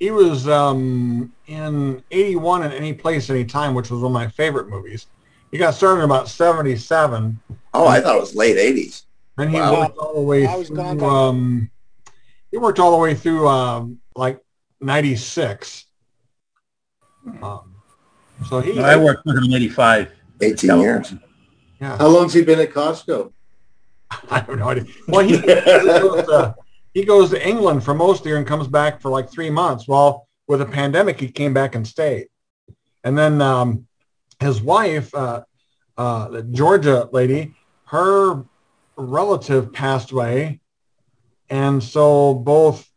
[0.00, 4.26] He was um, in 81 in Any Place, Any Time, which was one of my
[4.26, 5.06] favorite movies.
[5.52, 7.40] He got started in about 77.
[7.72, 9.04] Oh, I thought it was late 80s.
[9.36, 9.82] Then he Wow.
[9.82, 11.70] worked all the way I was gone through, by um,
[12.50, 14.40] he worked all the way through um, like
[14.80, 15.86] 96.
[17.42, 17.74] Um,
[18.48, 20.12] so he, I worked with him in '85.
[20.40, 21.14] 18 years.
[21.80, 23.32] yeah, How long's he been at Costco?
[24.30, 24.84] I have no idea.
[25.08, 26.54] Well, he, he, goes to,
[26.94, 29.50] he goes to England for most of the year and comes back for like three
[29.50, 29.88] months.
[29.88, 32.28] Well, with a pandemic, he came back and stayed.
[33.04, 33.86] And then um,
[34.40, 35.42] his wife, uh,
[35.96, 37.54] uh, the Georgia lady,
[37.86, 38.44] her
[38.96, 40.60] relative passed away.
[41.50, 42.88] And so both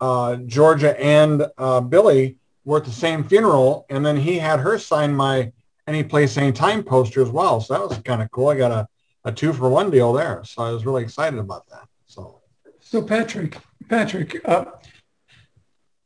[0.00, 3.86] uh, Georgia and uh, Billy were at the same funeral.
[3.90, 5.52] And then he had her sign my
[5.86, 7.60] Any Place, Any Time poster as well.
[7.60, 8.48] So that was kind of cool.
[8.48, 8.88] I got a
[9.24, 10.42] a two for one deal there.
[10.44, 11.86] So I was really excited about that.
[12.06, 12.40] So
[12.80, 14.66] So Patrick, Patrick, uh,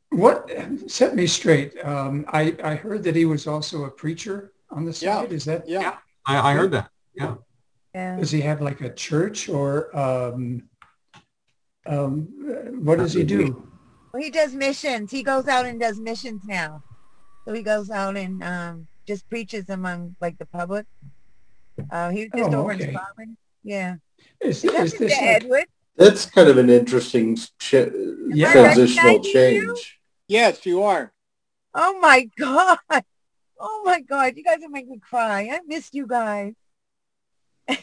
[0.09, 0.49] what
[0.87, 1.73] set me straight?
[1.83, 5.05] Um, I I heard that he was also a preacher on the side.
[5.05, 5.21] Yeah.
[5.21, 5.31] side.
[5.31, 5.97] Is that Yeah.
[6.25, 6.89] I, I heard that.
[7.15, 7.35] Yeah.
[7.93, 10.63] does he have like a church or um,
[11.85, 13.67] um, what does he do?
[14.13, 15.11] Well, he does missions.
[15.11, 16.83] He goes out and does missions now.
[17.45, 20.85] So he goes out and um, just preaches among like the public.
[21.89, 22.93] Uh, he was just Oh, over in okay.
[22.93, 23.37] Scotland.
[23.63, 23.95] Yeah.
[24.39, 25.65] Is, Is is this like, Edward?
[25.97, 28.51] That's kind of an interesting ch- Yeah.
[28.51, 29.23] transitional recognizing
[29.55, 29.75] you?
[29.75, 29.99] change.
[30.27, 31.11] Yes, you are.
[31.73, 32.77] Oh my God.
[33.59, 34.33] Oh my God.
[34.35, 35.49] You guys are making me cry.
[35.51, 36.53] I missed you guys.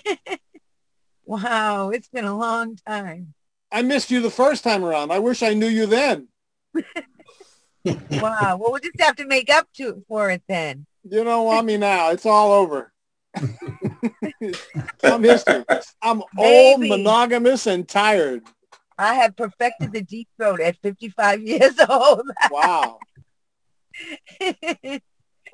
[1.25, 1.91] wow.
[1.91, 3.35] It's been a long time.
[3.73, 5.13] I missed you the first time around.
[5.13, 6.29] I wish I knew you then.
[7.83, 8.59] Wow.
[8.61, 10.85] well, we'll just have to make up to for it then.
[11.03, 12.11] You don't want me now.
[12.11, 12.93] It's all over.
[15.01, 15.65] Some history.
[16.03, 18.43] I'm old, monogamous, and tired.
[18.99, 22.31] I have perfected the deep throat at 55 years old.
[22.51, 22.99] wow.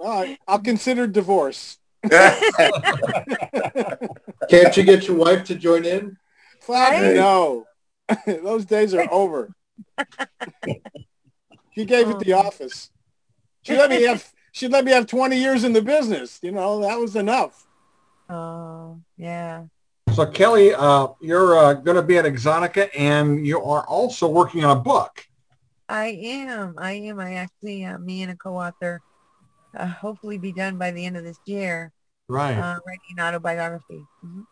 [0.01, 1.79] well, I'll consider divorce.
[2.11, 2.43] Can't
[4.77, 6.17] you get your wife to join in?
[6.61, 7.67] Flat no.
[8.27, 9.53] Those days are over.
[11.75, 12.39] she gave it the Oh.
[12.39, 12.91] office.
[13.63, 16.39] She let me have she let me have 20 years in the business.
[16.43, 17.67] You know, that was enough.
[18.29, 19.65] Oh, yeah.
[20.15, 24.65] So Keli, uh, you're uh, going to be at Exotica, and you are also working
[24.65, 25.27] on a book.
[25.89, 26.75] I am.
[26.79, 27.21] I am.
[27.21, 29.03] I actually, uh, me and a co-author,
[29.77, 31.93] uh, hopefully be done by the end of this year.
[32.29, 32.57] Right.
[32.57, 34.07] Uh, writing an autobiography.
[34.25, 34.47] Mhm.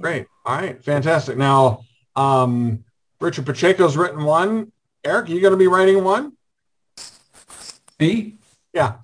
[0.00, 0.26] Great.
[0.44, 0.82] All right.
[0.84, 1.36] Fantastic.
[1.38, 1.84] Now,
[2.16, 2.84] um,
[3.20, 4.72] Richard Pacheco's written one.
[5.04, 6.32] Eric, you going to be writing one?
[8.00, 8.34] Me?
[8.72, 8.96] Yeah.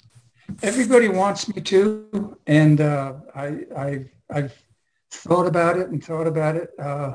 [0.62, 3.46] Everybody wants me to, and uh, I,
[3.76, 4.62] I, I've
[5.10, 7.14] thought about it and thought about it, uh,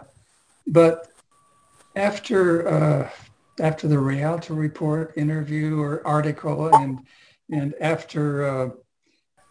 [0.65, 1.07] but
[1.95, 3.09] after uh,
[3.59, 6.99] after the Rialto report interview or article, and
[7.51, 8.69] and after uh,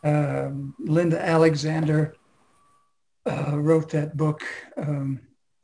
[0.04, 2.14] um, Linda Alexander
[3.28, 4.42] uh, wrote that book,
[4.76, 5.20] um,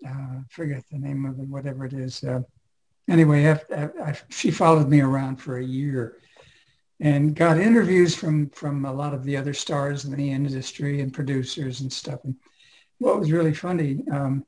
[0.07, 2.23] uh, forget the name of it, whatever it is.
[2.23, 2.41] Uh,
[3.09, 6.19] anyway, after, I, she followed me around for a year
[7.01, 11.13] and got interviews from from a lot of the other stars in the industry and
[11.13, 12.21] producers and stuff.
[12.25, 12.37] And
[12.99, 14.45] what was really funny, um,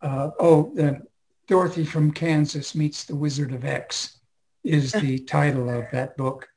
[0.00, 1.02] uh, oh, the
[1.48, 4.18] Dorothy from Kansas meets the Wizard of X
[4.64, 6.48] is the title of that book.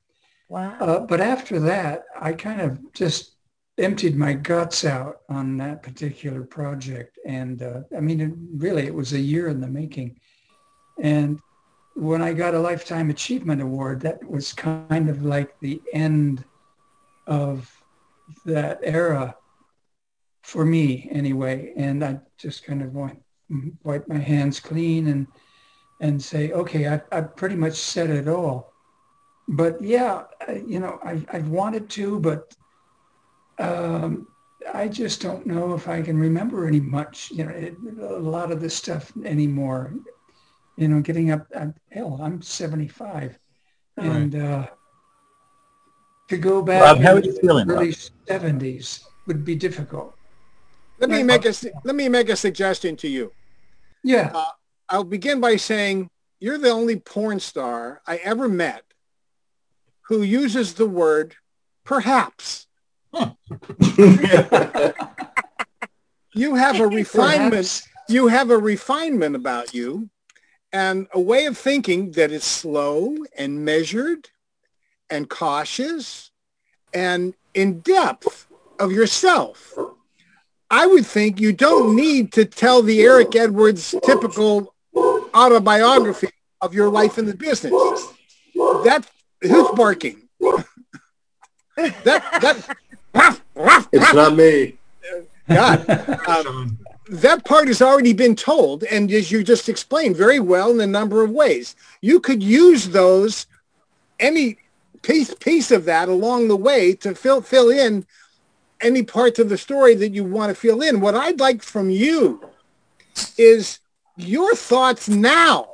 [0.47, 0.78] Wow.
[0.80, 3.36] Uh, but after that, I kind of just
[3.80, 7.17] emptied my guts out on that particular project.
[7.25, 10.19] And uh, I mean, it, really, it was a year in the making.
[11.01, 11.39] And
[11.95, 16.43] when I got a Lifetime Achievement Award, that was kind of like the end
[17.27, 17.71] of
[18.45, 19.36] that era
[20.41, 21.73] for me anyway.
[21.75, 23.21] And I just kind of went,
[23.84, 25.27] wipe my hands clean and
[26.01, 28.71] and say, okay, I, I pretty much said it all.
[29.49, 30.23] But yeah,
[30.65, 32.55] you know, I, I've wanted to, but
[33.60, 34.28] um,
[34.74, 38.51] I just don't know if I can remember any much, you know, it, a lot
[38.51, 39.93] of this stuff anymore.
[40.78, 43.38] You know, getting up, I'm, hell, I'm 75.
[43.97, 44.68] And uh,
[46.30, 47.84] to go back Rob, how are you feeling, the Rob?
[47.84, 47.93] early
[48.28, 50.16] 70s would be difficult.
[50.99, 51.53] Let me make a
[51.86, 53.32] let me make a suggestion to you.
[54.03, 54.32] Yeah.
[54.34, 54.51] Uh,
[54.89, 58.84] I'll begin by saying you're the only porn star I ever met
[60.01, 61.36] who uses the word
[61.86, 62.68] perhaps.
[66.34, 67.51] You have a refinement.
[67.51, 67.88] Perhaps.
[68.07, 70.10] You have a refinement about you
[70.72, 74.30] and a way of thinking that is slow and measured
[75.10, 76.32] and cautious
[76.93, 78.47] and in depth
[78.80, 79.78] of yourself.
[80.72, 86.30] I would think you don't need to tell the Eric Edwards typical autobiography
[86.62, 87.74] of your life in the business.
[88.53, 89.10] That
[89.41, 90.28] who's barking?
[91.76, 92.78] that that
[93.91, 94.78] It's not me.
[95.47, 96.20] God.
[96.30, 96.78] Um,
[97.10, 100.86] that part has already been told, and as you just explained very well in a
[100.86, 103.47] number of ways, you could use those
[104.20, 104.57] any
[105.01, 108.05] piece piece of that along the way to fill fill in
[108.82, 111.01] any parts of the story that you want to fill in.
[111.01, 112.47] What I'd like from you
[113.38, 113.80] is
[114.16, 115.70] your thoughts now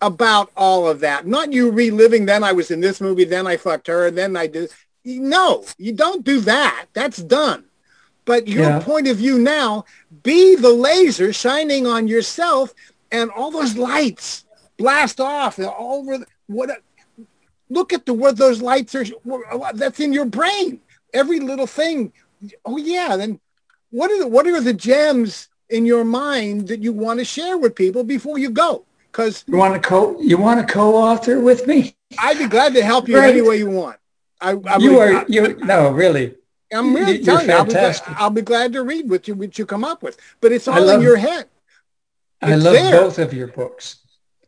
[0.00, 1.26] about all of that.
[1.26, 4.48] Not you reliving, then I was in this movie, then I fucked her, then I
[4.48, 4.70] did.
[5.04, 6.86] No, you don't do that.
[6.92, 7.64] That's done.
[8.24, 8.78] But your Yeah.
[8.80, 9.84] point of view now,
[10.22, 12.72] be the laser shining on yourself
[13.10, 14.44] and all those lights
[14.78, 16.18] blast off all over.
[16.18, 16.70] The, what?
[17.68, 19.04] Look at the what those lights are.
[19.74, 20.80] That's in your brain.
[21.12, 22.12] Every little thing.
[22.64, 23.16] Oh yeah.
[23.16, 23.40] Then
[23.90, 27.58] what are the what are the gems in your mind that you want to share
[27.58, 28.84] with people before you go?
[29.10, 31.96] Because You want to co you want to co-author with me?
[32.18, 33.30] I'd be glad to help you Right.
[33.30, 33.96] any way you want.
[34.42, 36.34] I, I you would- are you no really.
[36.74, 38.00] I'm really You're telling you, I'll be, glad.
[38.16, 40.18] I'll be glad to read what you what you come up with.
[40.40, 41.46] But it's all in your head.
[42.40, 42.92] I love there.
[43.00, 43.96] both of your books.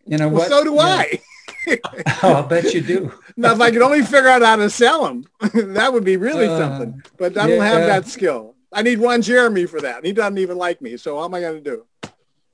[0.07, 0.49] You know Well, what?
[0.49, 0.83] so do Yeah.
[0.83, 1.21] I.
[2.23, 3.13] Oh, I'll bet you do.
[3.37, 5.25] Now, if I could only figure out how to sell them,
[5.75, 7.03] that would be really Uh, something.
[7.17, 7.87] But I don't have yeah.
[7.87, 8.55] that skill.
[8.73, 10.05] I need one Jeremy for that.
[10.05, 10.97] He doesn't even like me.
[10.99, 11.87] So how am I going to do?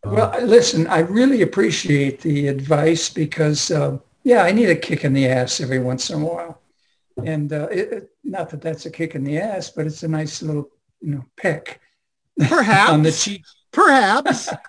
[0.04, 5.12] Well, listen, I really appreciate the advice because, uh, yeah, I need a kick in
[5.12, 6.59] the ass every once in a while.
[7.26, 10.08] And uh, it, it- not that that's a kick in the ass, but it's a
[10.08, 10.68] nice little,
[11.00, 11.80] you know, peck
[12.38, 12.90] Perhaps.
[12.92, 13.42] on the cheek.
[13.72, 14.48] Perhaps.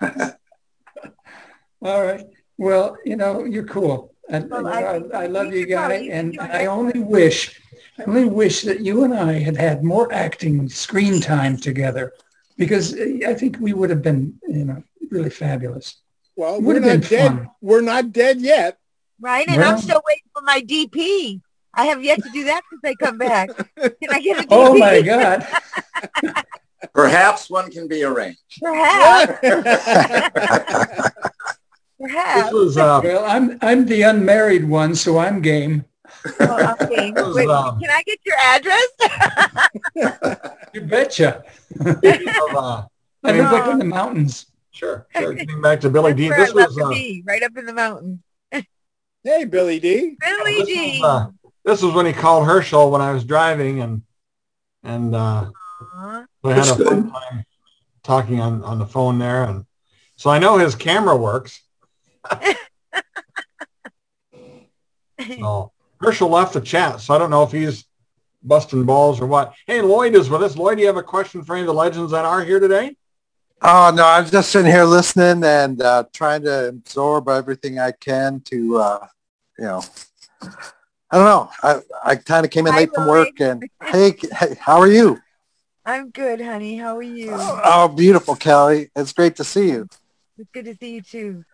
[1.82, 2.24] All right.
[2.58, 4.14] Well, you know, you're cool.
[4.28, 5.96] And, Well, you know, I I, I love you, guy.
[5.98, 7.60] you And should I only wish,
[7.98, 12.12] I only wish that you and I had had more acting screen time together
[12.56, 12.94] because
[13.26, 15.96] I think we would have been, you know, really fabulous.
[16.36, 17.28] Well, Would we're have not been dead.
[17.28, 17.50] fun.
[17.60, 18.78] We're not dead yet.
[19.20, 19.46] Right?
[19.48, 21.40] And Well- I'm still waiting for my DP.
[21.74, 23.48] I have yet to do that since I come back.
[23.78, 24.46] Can I get a DP?
[24.50, 25.46] Oh my God.
[26.94, 28.60] Perhaps one can be arranged.
[28.60, 29.38] Perhaps.
[32.02, 32.52] This Perhaps.
[32.52, 35.84] was uh, Well, I'm I'm the unmarried one, so I'm game.
[36.40, 37.12] Oh, okay.
[37.12, 38.88] was, Wait, um, can I get your address?
[40.74, 41.44] You betcha.
[41.78, 42.82] of, uh,
[43.22, 44.46] I Getting live up in the mountains.
[44.72, 45.32] sure, sure.
[45.34, 46.28] Getting back to Billy Dee.
[46.28, 48.18] That's This where I was love uh, to be, right up in the mountains.
[49.22, 50.16] Hey, Billy Dee.
[50.20, 51.02] Billy this D.
[51.64, 54.02] was, this was when he called Herschel when I was driving, and
[54.82, 55.50] and uh,
[55.94, 56.24] Aw.
[56.42, 57.44] we had a That's fun time
[58.02, 59.64] talking on on the phone there, and
[60.16, 61.60] so I know his camera works.
[65.38, 67.84] So Herschel left the chat, so I don't know if he's
[68.42, 69.54] busting balls or what.
[69.66, 70.56] Hey, Lloyd is with us.
[70.56, 72.96] Lloyd, do you have a question for any of the legends that are here today?
[73.60, 78.40] Oh no, I'm just sitting here listening and uh, trying to absorb everything I can
[78.46, 79.06] to, uh,
[79.58, 79.84] you know,
[81.12, 81.50] I don't know.
[81.62, 81.80] I,
[82.12, 85.20] I kind of came in Hi, late from work and hey, hey, how are you?
[85.84, 86.78] I'm good, honey.
[86.78, 87.28] How are you?
[87.30, 88.88] Oh, beautiful, Keli.
[88.96, 89.88] It's great to see you.
[90.38, 91.44] It's good to see you too.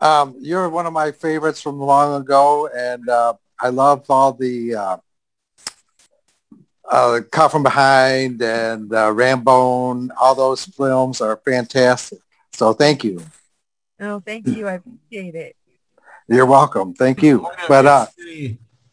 [0.00, 4.74] Um, you're one of my favorites from long ago, and uh, I love all the
[4.74, 4.96] uh,
[6.90, 10.08] uh, Caught from Behind and uh, Rambone.
[10.20, 12.18] All those films are fantastic.
[12.52, 13.24] So thank you.
[14.00, 14.66] Oh, thank you.
[14.66, 15.56] I appreciate it.
[16.26, 16.94] You're welcome.
[16.94, 17.46] Thank you.
[17.68, 18.06] But uh,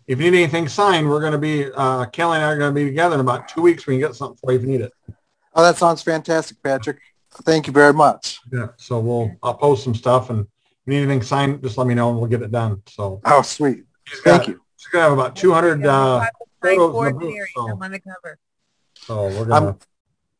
[0.07, 2.73] if you need anything signed, we're going to be, uh, Keli and I are going
[2.73, 3.87] to be together in about two weeks.
[3.87, 4.93] We can get something for you if you need it.
[5.55, 6.99] oh, that sounds fantastic, Patrick.
[7.43, 8.39] Thank you very much.
[8.51, 8.67] Yeah.
[8.77, 10.47] So we'll, I'll post some stuff and if
[10.85, 12.81] you need anything signed, just let me know and we'll get it done.
[12.87, 13.83] So Oh, sweet.
[14.23, 14.61] got, Thank you.
[14.77, 16.29] he's going to have about 200 uh, My
[16.61, 17.47] photos in the booth.
[17.55, 18.37] So, I'm on the cover.
[18.95, 19.77] so we're going to,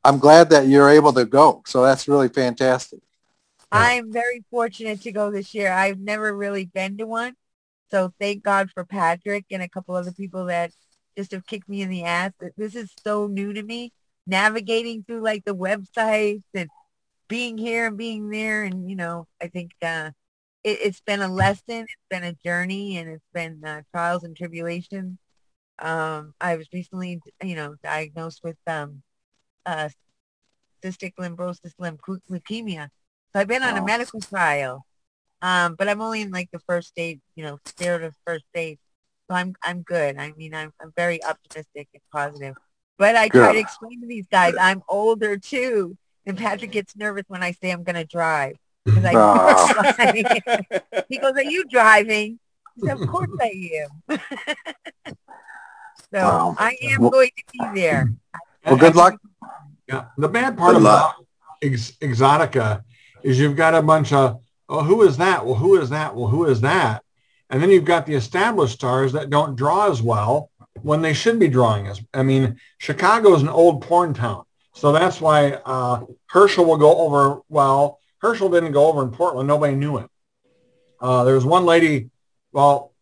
[0.04, 1.64] I'm glad that you're able to go.
[1.66, 3.00] So that's really fantastic.
[3.72, 5.72] I'm very fortunate to go this year.
[5.74, 7.36] I've never really been to one.
[7.92, 10.72] So thank God for Patrick and a couple other people that
[11.18, 12.32] just have kicked me in the ass.
[12.58, 13.94] This is so new to me.
[14.28, 16.70] Navigating through like the websites and
[17.28, 18.64] being here and being there.
[18.64, 20.12] And, you know, I think uh,
[20.64, 21.84] it, it's been a lesson.
[21.84, 25.18] It's been a journey and it's been uh, trials and tribulations.
[25.78, 29.04] Um, I was recently, you know, diagnosed with um,
[29.66, 29.90] uh,
[30.84, 31.98] cystic fibrosis lym-
[32.30, 32.90] leukemia.
[33.34, 34.85] So I've been on a medical trial,
[35.46, 38.80] um, but I'm only in like the first stage, you know, third or first stage.
[39.30, 40.18] So I'm I'm good.
[40.18, 42.56] I mean, I'm I'm very optimistic and positive.
[42.98, 45.98] But I try to explain to these guys I'm older too.
[46.28, 48.56] And Patrick gets nervous when I say I'm going to drive.
[48.88, 51.04] 'Cause I Ah.
[51.10, 52.40] he goes, "Are you driving?"
[52.84, 53.52] I said, "Of course I
[53.84, 54.20] am."
[56.14, 56.56] so Wow.
[56.58, 58.04] I am Well- going to be there.
[58.66, 59.14] Well, good luck.
[59.88, 60.06] yeah.
[60.18, 61.14] The bad part Good about
[61.62, 62.84] Ex- Exotica
[63.24, 64.40] is you've got a bunch of,
[64.70, 65.46] oh, who is that?
[65.46, 66.16] Well, who is that?
[66.16, 67.04] Well, who is that?
[67.50, 70.50] And then you've got the established stars that don't draw as well
[70.82, 72.02] when they should be drawing as.
[72.14, 74.44] I mean, Chicago is an old porn town.
[74.74, 79.48] So that's why uh, Herschel will go over, well, Herschel didn't go over in Portland.
[79.48, 80.10] Nobody knew him.
[81.00, 82.10] Uh, there was one lady,
[82.52, 82.94] well,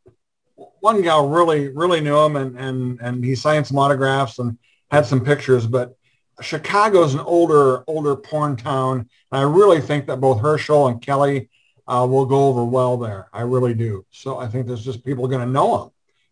[0.82, 4.57] one gal really, really knew him and, and, and he signed some autographs and
[4.91, 5.95] had some pictures, but
[6.42, 9.00] Chicago's an older, older porn town.
[9.32, 11.50] And I really think that both Herschel and Keli
[11.88, 13.28] uh, will go over well there.
[13.34, 14.06] I really do.
[14.12, 15.78] So I think there's just people going to know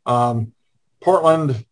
[0.06, 0.14] them.
[0.14, 0.54] Um,
[1.02, 1.66] Portland,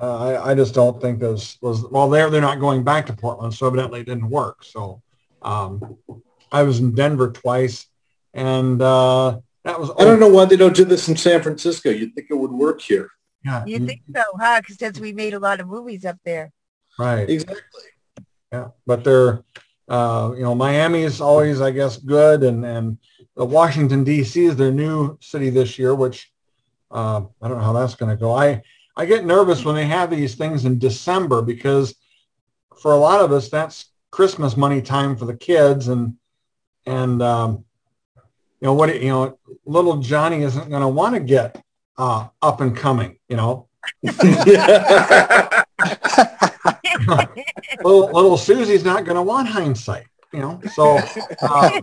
[0.00, 2.08] uh, I, I just don't think those was well.
[2.08, 4.64] They're they're not going back to Portland, so evidently it didn't work.
[4.64, 5.02] So
[5.42, 5.98] um,
[6.50, 7.86] I was in Denver twice,
[8.32, 11.90] and uh, that was I don't know why they don't do this in San Francisco.
[11.90, 13.10] You'd think it would work here.
[13.44, 14.60] Yeah, You think so, huh?
[14.60, 16.52] Because since we made a lot of movies up there.
[16.98, 17.28] Right?
[17.28, 17.56] Exactly.
[18.52, 19.42] Yeah, but they're,
[19.88, 22.98] uh, you know, Miami is always, I guess, good, and and
[23.36, 24.44] Washington D.C.
[24.44, 26.30] is their new city this year, which
[26.90, 28.34] uh, I don't know how that's going to go.
[28.34, 28.62] I
[28.96, 31.94] I get nervous when they have these things in December because
[32.80, 36.16] for a lot of us that's Christmas money time for the kids, and
[36.84, 37.64] and um,
[38.60, 41.64] you know what you know, little Johnny isn't going to want to get
[41.96, 43.68] uh, up and coming, you know.
[47.82, 50.60] little little Susie's not going to want hindsight, you know.
[50.72, 51.02] So uh,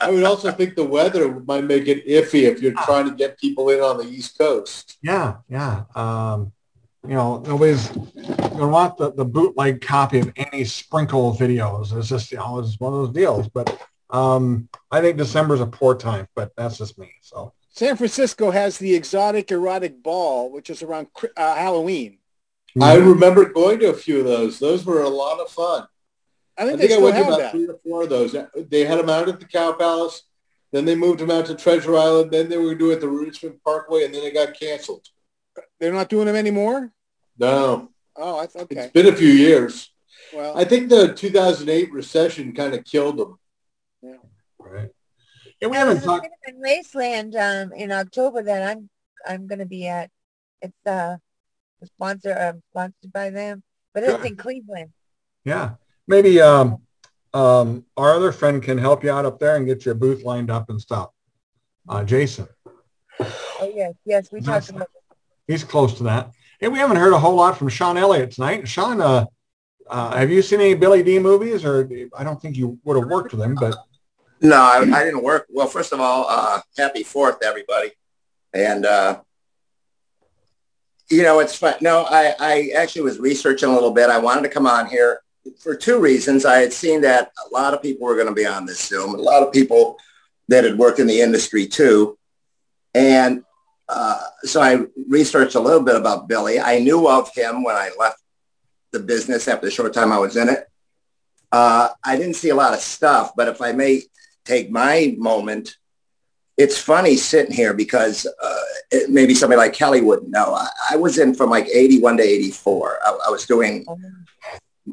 [0.00, 3.38] I would also think the weather might make it iffy if you're trying to get
[3.38, 4.98] people in on the East Coast.
[5.02, 5.84] yeah, yeah.
[5.94, 6.52] Um,
[7.06, 11.96] you know, nobody's going to want the, the bootleg copy of any sprinkle videos.
[11.96, 13.48] It's just you know, it's one of those deals.
[13.48, 13.80] But
[14.10, 16.26] um, I think December's a poor time.
[16.34, 17.12] But that's just me.
[17.22, 22.18] So San Francisco has the exotic erotic ball, which is around uh, Halloween.
[22.80, 24.58] I remember going to a few of those.
[24.58, 25.86] Those were a lot of fun.
[26.58, 27.52] I think, I they think I went to about that.
[27.52, 28.34] three or four of those.
[28.54, 30.22] They had them out at the Cow Palace.
[30.72, 32.30] Then they moved them out to Treasure Island.
[32.30, 35.06] Then they were doing it at the Richmond Parkway, and then it got canceled.
[35.80, 36.92] They're not doing them anymore.
[37.38, 38.76] No, Oh, I th- okay.
[38.80, 39.90] it's been a few years.
[40.34, 43.38] Well, I think the 2008 recession kind of killed them.
[44.02, 44.16] Yeah.
[44.58, 44.88] Right.
[45.60, 46.26] Yeah, we haven't a talked.
[46.46, 48.88] Cinema Wasteland um, in October that I'm
[49.26, 50.10] I'm going to be at.
[50.62, 51.16] It's uh
[51.86, 53.62] sponsor uh, sponsored by them,
[53.94, 54.26] but it's Good.
[54.26, 54.90] in Cleveland.
[55.44, 55.74] Yeah,
[56.06, 56.78] maybe um,
[57.34, 60.50] um, our other friend can help you out up there and get your booth lined
[60.50, 61.10] up and stuff.
[61.88, 62.48] Uh, Jason,
[63.20, 64.88] Oh yes, yes, we That's- talked about.
[65.46, 66.30] he's close to that.
[66.60, 68.66] Hey, we haven't heard a whole lot from Sean Elliot tonight.
[68.66, 69.26] Sean, uh,
[69.88, 71.64] uh, have you seen any Billy Dee movies?
[71.64, 73.76] Or I don't think you would have worked with him, but
[74.40, 75.46] No, I, I didn't work.
[75.50, 77.92] Well, first of all, uh, happy Fourth, everybody.
[78.52, 79.20] And, uh,
[81.10, 81.74] you know, it's fun.
[81.80, 84.10] No, I, I actually was researching a little bit.
[84.10, 85.20] I wanted to come on here
[85.60, 86.44] for two reasons.
[86.44, 89.14] I had seen that a lot of people were going to be on this Zoom,
[89.14, 89.98] a lot of people
[90.48, 92.18] that had worked in the industry too.
[92.94, 93.44] And
[93.88, 96.58] uh, so I researched a little bit about Billy.
[96.58, 98.20] I knew of him when I left
[98.92, 100.66] the business after the short time I was in it.
[101.52, 104.02] Uh, I didn't see a lot of stuff, but if I may
[104.44, 105.76] take my moment,
[106.56, 110.54] it's funny sitting here because uh, it, maybe somebody like Keli wouldn't know.
[110.54, 112.98] I, I was in from like 81 to 84.
[113.04, 113.84] I, I was doing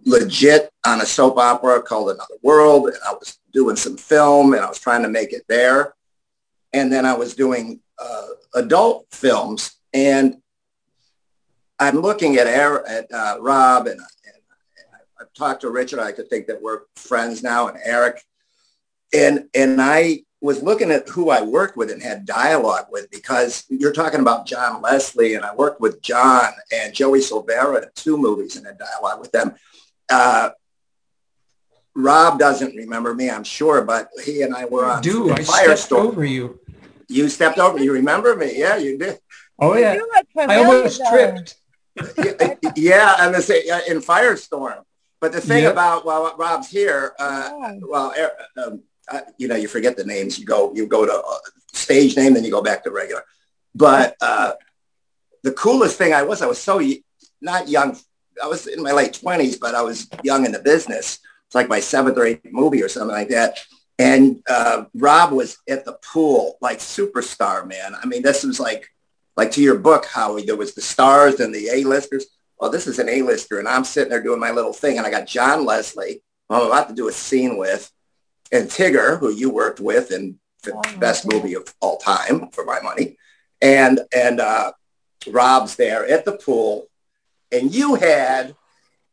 [0.06, 2.88] legit on a soap opera called Another World.
[2.88, 5.94] And I was doing some film and I was trying to make it there.
[6.74, 9.76] And then I was doing uh, adult films.
[9.94, 10.38] And
[11.80, 16.00] I'm looking at, Ar- at uh, Rob and, and, and I've talked to Richard.
[16.00, 18.22] I could think that we're friends now and Eric.
[19.14, 23.64] And, and I was looking at who I worked with and had dialogue with because
[23.70, 28.18] you're talking about John Leslie and I worked with John and Joey Silvera in two
[28.18, 29.56] movies and had dialogue with them.
[30.10, 30.50] Uh,
[31.96, 35.78] Rob doesn't remember me, I'm sure, but he and I were on Do I Firestorm.
[35.78, 36.60] stepped over you?
[37.08, 37.80] You stepped over.
[37.82, 38.58] You remember me?
[38.60, 39.20] Yeah, you did.
[39.60, 39.98] Oh yeah,
[40.38, 41.10] I almost though.
[41.10, 41.56] tripped.
[42.76, 44.82] yeah, and the say in Firestorm.
[45.22, 45.70] But the thing Yeah.
[45.70, 47.76] about while Rob's here, uh, Yeah.
[47.88, 48.82] well, er- um,
[49.12, 50.40] uh, you know, you forget the names.
[50.40, 51.38] You go, you go to uh,
[51.74, 53.24] stage name, then you go back to regular.
[53.76, 54.54] But uh,
[55.44, 56.82] the coolest thing I was, I was so
[57.42, 57.98] not young.
[58.42, 61.20] I was in my late twenties, but I was young in the business.
[61.46, 63.60] It's like my seventh or eighth movie or something like that.
[64.00, 67.94] And uh, Rob was at the pool, like superstar, man.
[67.94, 68.90] I mean, this was like,
[69.38, 72.26] like to your book, Howie, there was the stars and the A-listers.
[72.60, 75.12] Well, this is an A-lister, and I'm sitting there doing my little thing, and I
[75.12, 77.92] got John Leslie, who I'm about to do a scene with,
[78.54, 82.64] and Tigger, who you worked with, in the Oh, best movie of all time for
[82.64, 83.18] my money,
[83.62, 84.72] and and uh,
[85.28, 86.88] Rob's there at the pool,
[87.52, 88.56] and you had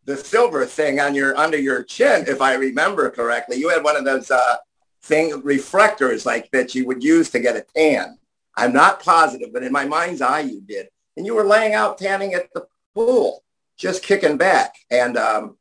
[0.05, 3.57] the silver thing on your under your chin, if I remember correctly.
[3.57, 4.57] You had one of those uh,
[5.03, 8.17] thing reflectors like that you would use to get a tan.
[8.57, 11.99] I'm not positive, but in my mind's eye, you did, and you were laying out
[11.99, 13.43] tanning at the pool,
[13.77, 15.57] just kicking back, and um,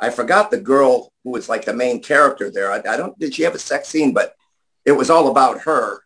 [0.00, 2.72] I forgot the girl who was like the main character there.
[2.72, 3.18] I, I don't.
[3.18, 4.12] Did she have a sex scene?
[4.12, 4.34] But
[4.84, 6.00] it was all about her.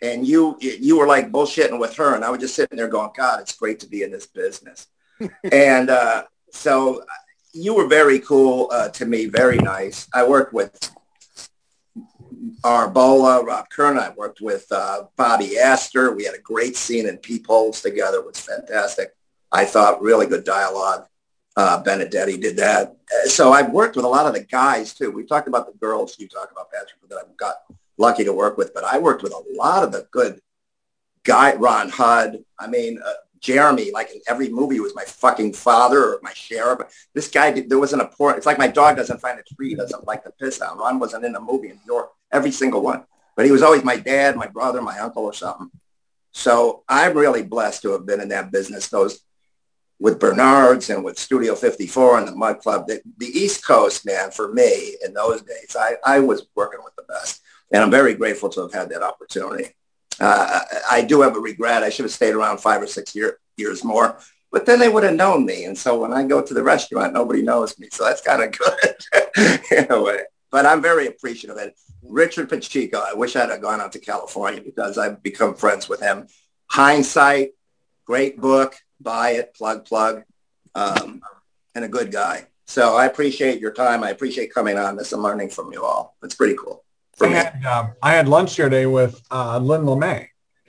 [0.00, 3.10] And you you were like bullshitting with her, and I was just sitting there going,
[3.16, 4.86] God, it's great to be in this business.
[5.52, 7.02] and uh, so
[7.52, 10.08] you were very cool uh, to me, very nice.
[10.14, 10.92] I worked with
[12.64, 12.88] R.
[12.88, 13.98] Bolla, Rob Kern.
[13.98, 16.14] I worked with uh, Bobby Astyr.
[16.14, 18.18] We had a great scene in Peepholes together.
[18.18, 19.14] It was fantastic.
[19.50, 21.06] I thought really good dialogue.
[21.58, 22.94] Uh, Benedetti did that.
[23.24, 25.10] So I've worked with a lot of the guys too.
[25.10, 26.16] We talked about the girls.
[26.16, 27.56] You talk about Patrick that I've got
[27.96, 30.40] lucky to work with, but I worked with a lot of the good
[31.24, 31.56] guy.
[31.56, 32.44] Ron Hudd.
[32.60, 33.90] I mean, uh, Jeremy.
[33.90, 37.08] Like in every movie, was my fucking father or my sheriff.
[37.12, 38.36] This guy, there wasn't a poor.
[38.36, 40.78] It's like my dog doesn't find a tree, doesn't like the piss out.
[40.78, 43.02] Ron wasn't in a movie in New York, every single one.
[43.34, 45.72] But he was always my dad, my brother, my uncle, or something.
[46.30, 48.86] So I'm really blessed to have been in that business.
[48.86, 49.24] Those
[50.00, 52.86] with Bernard's and with Studio 54 and the Mud Club.
[52.86, 56.94] The, the East Coast, man, for me in those days, I, I was working with
[56.96, 57.42] the best.
[57.72, 59.74] And I'm very grateful to have had that opportunity.
[60.20, 61.82] Uh, I do have a regret.
[61.82, 64.18] I should have stayed around five or six year, years more,
[64.50, 65.64] but then they would have known me.
[65.64, 67.88] And so when I go to the restaurant, nobody knows me.
[67.92, 68.58] So that's kind of
[69.98, 70.24] good.
[70.50, 71.76] But I'm very appreciative of it.
[72.02, 76.00] Richard Pacheco, I wish I'd have gone out to California because I've become friends with
[76.00, 76.26] him.
[76.70, 77.50] Hindsight,
[78.06, 80.24] great book, buy it, plug, plug,
[80.74, 81.22] um,
[81.74, 82.46] and a good guy.
[82.66, 84.04] So I appreciate your time.
[84.04, 86.16] I appreciate coming on this and learning from you all.
[86.22, 86.84] It's pretty cool.
[87.20, 90.28] I had, um, I had lunch the other day with uh, Lynn LeMay,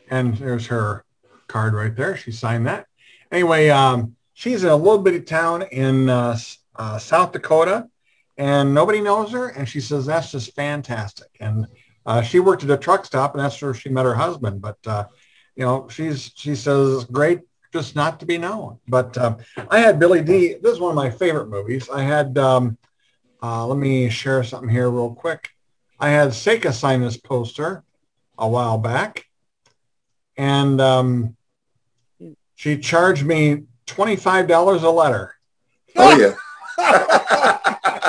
[0.10, 1.06] and there's her
[1.48, 2.16] card right there.
[2.18, 2.88] She signed that.
[3.32, 6.38] Anyway, um, she's in a little bitty town in uh,
[6.76, 7.88] uh, South Dakota,
[8.38, 9.50] and nobody knows her.
[9.50, 11.28] And she says that's just fantastic.
[11.40, 11.68] And
[12.06, 14.62] uh, she worked at a truck stop, and that's where she met her husband.
[14.62, 15.06] But uh,
[15.56, 17.42] you know, she's she says great
[17.72, 18.80] just not to be known.
[18.88, 19.38] But um,
[19.70, 20.56] I had Billy Dee.
[20.56, 21.90] This is one of my favorite movies.
[21.90, 22.38] I had.
[22.38, 22.78] Um,
[23.42, 25.50] uh, let me share something here real quick.
[26.00, 27.84] I had Seka sign this poster
[28.38, 29.26] a while back,
[30.38, 31.38] and um,
[32.56, 35.36] she charged me twenty-five dollars a letter.
[35.96, 36.36] Oh yeah.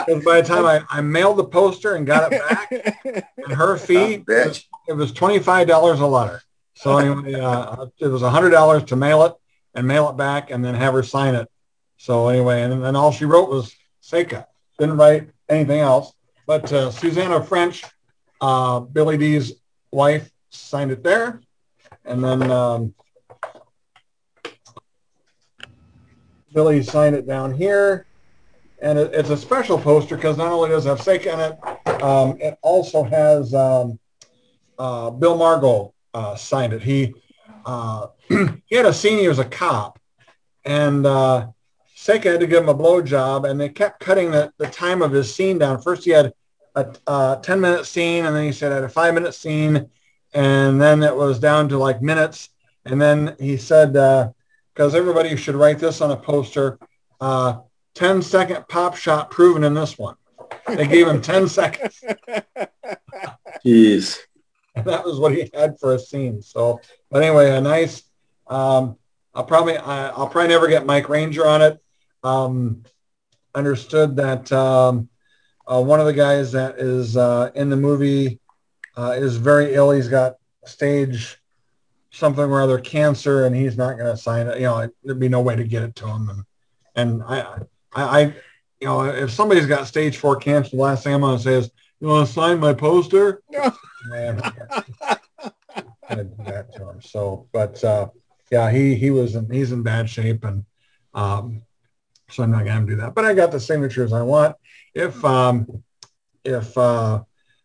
[0.07, 3.77] Because by the time I, I mailed the poster and got it back, and her
[3.77, 6.43] fee, it was, it was twenty-five dollars a letter.
[6.75, 9.35] So anyway, uh, it was hundred dollars to mail it
[9.75, 11.49] and mail it back, and then have her sign it.
[11.97, 14.47] So anyway, and then all she wrote was Seka.
[14.79, 16.13] Didn't write anything else.
[16.47, 17.85] But uh, Susanna French,
[18.41, 19.53] uh, Billy Dee's
[19.93, 21.41] wife, signed it there,
[22.05, 22.95] and then um,
[26.53, 28.07] Billy signed it down here.
[28.83, 32.03] And it, it's a special poster because not only does it have Seka in it,
[32.03, 33.99] um, it also has um,
[34.79, 36.83] uh, Bill Margold uh, signed it.
[36.83, 37.15] He
[37.65, 38.09] uh,
[38.67, 39.19] he had a scene.
[39.19, 39.99] He was a cop,
[40.65, 41.49] and uh,
[41.97, 45.03] Seka had to give him a blow job, and they kept cutting the, the time
[45.03, 45.83] of his scene down.
[45.83, 46.33] First, he had
[46.75, 49.91] a, a 10 minute scene, and then he said I had a five minute scene,
[50.33, 52.51] and then it was down to like minutes.
[52.87, 56.79] And then he said, because uh, everybody should write this on a poster,
[57.21, 57.59] uh,
[57.95, 60.15] 10 second pop shot proven in this one.
[60.67, 62.03] They gave him 10 seconds.
[63.65, 64.19] Jeez.
[64.87, 66.43] that was what he had for a scene.
[66.43, 68.03] So, but anyway, a nice.
[68.47, 68.97] Um,
[69.35, 71.83] I'll probably I, will probably never get Mike Ranger on it.
[72.23, 72.83] Um,
[73.55, 75.09] understood that um,
[75.67, 78.41] uh, one of the guys that is uh, in the movie
[78.97, 79.91] uh, is very ill.
[79.91, 81.39] He's got stage
[82.11, 84.57] something or other cancer, and he's not going to sign it.
[84.57, 86.29] You know, there'd be no way to get it to him.
[86.29, 86.45] And
[86.97, 87.41] and I,
[87.95, 88.21] I, I
[88.81, 91.55] you know, if somebody's got stage four cancer, the last thing I'm going to say
[91.55, 91.71] is,
[92.01, 93.43] "You want to sign my poster?"
[96.11, 97.01] Do that to him.
[97.01, 98.09] So, but uh,
[98.51, 100.65] yeah, he he was in, he's in bad shape, and
[101.15, 101.63] um,
[102.31, 103.15] so I'm not going to do that.
[103.15, 104.57] But I got the signatures I want.
[104.95, 105.83] If um,
[106.45, 107.23] if uh,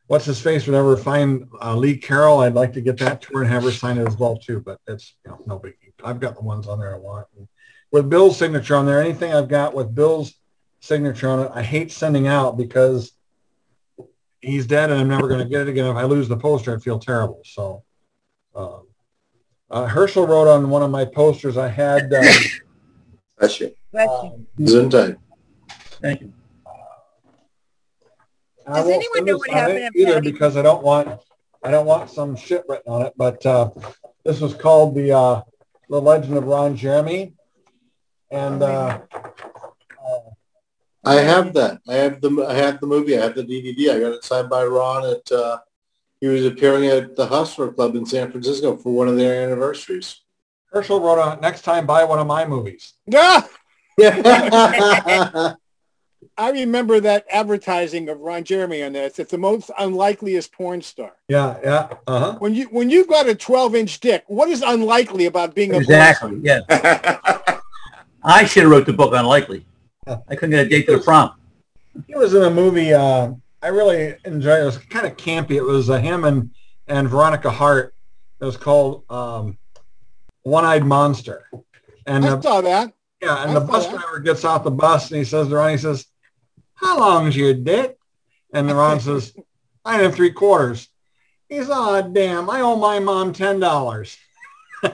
[0.08, 3.34] what's his face would ever find uh, Lee Carroll, I'd like to get that to
[3.34, 4.62] her and have her sign it as well too.
[4.62, 5.94] But it's you know no biggie.
[6.04, 7.28] I've got the ones on there I want.
[7.38, 7.48] And
[7.92, 10.34] with Bill's signature on there, anything I've got with Bill's
[10.82, 13.12] signature on it, I hate sending out because
[14.46, 15.86] he's dead and I'm never going to get it again.
[15.86, 17.42] If I lose the poster, I'd feel terrible.
[17.44, 17.84] So
[18.56, 18.88] um,
[19.70, 22.14] uh, Herschel wrote on one of my posters I had.
[22.14, 22.26] Um,
[23.38, 23.74] Bless you.
[23.98, 25.18] Um, Gesundheit.
[26.02, 26.34] Thank you.
[28.68, 31.20] I Does anyone know what happened either because I don't want
[31.64, 33.14] I don't want some shit written on it.
[33.18, 33.72] But uh,
[34.24, 35.42] this was called the uh,
[35.90, 37.34] the Legend of Ron Jeremy,
[38.32, 39.02] and uh,
[41.06, 41.82] I have that.
[41.88, 43.18] I have the I have the movie.
[43.18, 43.96] I have the DVD.
[43.96, 45.32] I got it signed by Ron at.
[45.32, 45.60] Uh,
[46.22, 50.22] he was appearing at the Hustler Club in San Francisco for one of their anniversaries.
[50.72, 52.94] Herschel wrote on next time buy one of my movies.
[53.06, 53.44] Yeah.
[56.38, 59.18] I remember that advertising of Ron Jeremy on that.
[59.20, 61.14] It's the most unlikeliest porn star.
[61.30, 61.90] Yeah, yeah.
[62.08, 62.36] Uh-huh.
[62.40, 65.74] When you when you've got a 12 inch dick, what is unlikely about being a
[65.76, 66.10] porn star?
[66.10, 66.40] exactly?
[66.44, 67.60] Yeah.
[68.24, 69.66] I should have wrote the book Unlikely.
[70.08, 71.32] I couldn't get a date to the prom.
[72.08, 72.94] He was in a movie.
[72.94, 73.32] Uh,
[73.62, 74.60] I really enjoyed.
[74.60, 74.62] It.
[74.62, 75.52] it was kind of campy.
[75.52, 76.52] It was uh, him and
[76.88, 77.94] and Veronica Hart.
[78.40, 79.58] It was called um,
[80.44, 81.50] One Eyed Monster.
[82.06, 82.94] And I saw that.
[83.22, 83.96] Yeah, and I the bus that.
[83.96, 86.06] driver gets off the bus and he says to Ron, he says,
[86.76, 87.98] "How long's your dick?"
[88.54, 89.34] And the Ron says,
[89.84, 90.90] I and three quarters."
[91.50, 92.50] He's, "Oh damn!
[92.50, 94.18] I owe my mom ten dollars."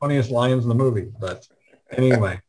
[0.00, 1.48] Funniest lines in the movie, but
[1.92, 2.40] anyway.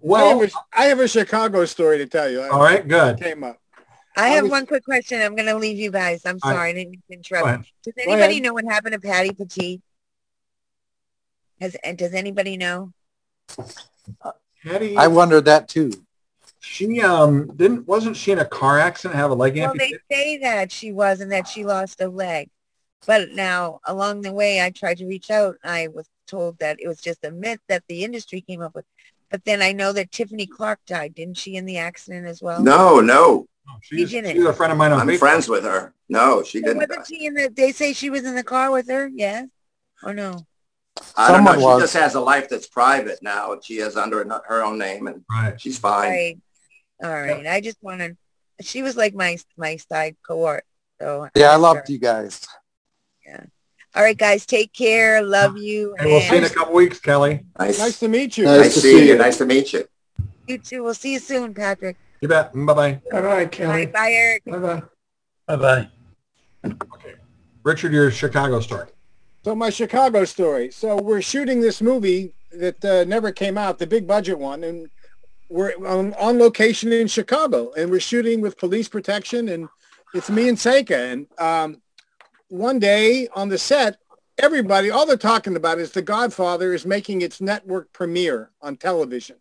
[0.00, 2.42] Well, I have, a, I have a Chicago story to tell you.
[2.42, 3.18] All right, good.
[3.18, 3.58] Came up.
[4.16, 5.20] I, I have was, one quick question.
[5.22, 6.26] I'm going to leave you guys.
[6.26, 7.70] I'm sorry, I didn't interrupt.
[7.82, 9.80] Does anybody know what happened to Patti Petite?
[11.60, 12.92] Has does anybody know?
[14.64, 15.92] Patty, I wondered that too.
[16.58, 19.14] She um didn't wasn't she in a car accident?
[19.14, 20.00] Have a leg well, amputated?
[20.10, 22.50] they say that she was and that she lost a leg.
[23.06, 25.56] But now along the way, I tried to reach out.
[25.62, 28.84] I was told that it was just a myth that the industry came up with.
[29.32, 32.62] But then I know that Tiffany Clark died, didn't she, in the accident as well?
[32.62, 33.46] No, no.
[33.66, 34.92] Oh, she's, she's a friend of mine.
[34.92, 35.18] I'm Facebook.
[35.18, 35.94] friends with her.
[36.10, 36.76] No, she didn't.
[36.76, 37.48] Wasn't she in the?
[37.48, 39.10] They say she was in the car with her.
[39.14, 39.48] Yes,
[40.02, 40.46] or no?
[41.16, 41.58] I don't know.
[41.58, 41.80] Was.
[41.80, 43.56] She just has a life that's private now.
[43.62, 45.58] She has under her own name, and right.
[45.58, 46.10] she's fine.
[46.10, 46.38] Right.
[47.02, 47.46] All right.
[47.46, 48.18] I just wanted.
[48.60, 50.64] She was like my my side cohort.
[51.00, 51.92] So yeah, I, I loved her.
[51.92, 52.46] you guys.
[53.26, 53.44] Yeah.
[53.94, 55.22] All right, guys, take care.
[55.22, 55.94] Love you.
[55.98, 57.44] And we'll see you in a couple weeks, Keli.
[57.58, 58.44] Nice, Nice to meet you.
[58.44, 59.16] nice to see you.
[59.18, 59.84] Nice to meet you.
[60.46, 60.82] you too.
[60.82, 61.96] We'll see you soon, Patrick.
[62.22, 62.52] You bet.
[62.54, 62.74] Bye bye.
[63.10, 63.92] Bye bye, Bye, Keli.
[63.92, 64.44] bye, Eric.
[64.46, 64.82] Bye bye.
[65.46, 65.88] Bye-bye.
[66.64, 67.14] Okay.
[67.64, 68.88] Richard, your Chicago story.
[69.44, 70.70] So my Chicago story.
[70.70, 74.88] So we're shooting this movie that uh, never came out, the big budget one, and
[75.50, 79.68] we're on, on location in Chicago, and we're shooting with police protection, and
[80.14, 81.12] it's me and Seka.
[81.12, 81.81] And um,
[82.52, 83.96] one day on the set,
[84.36, 89.36] everybody, all they're talking about is The Godfather is making its network premiere on television,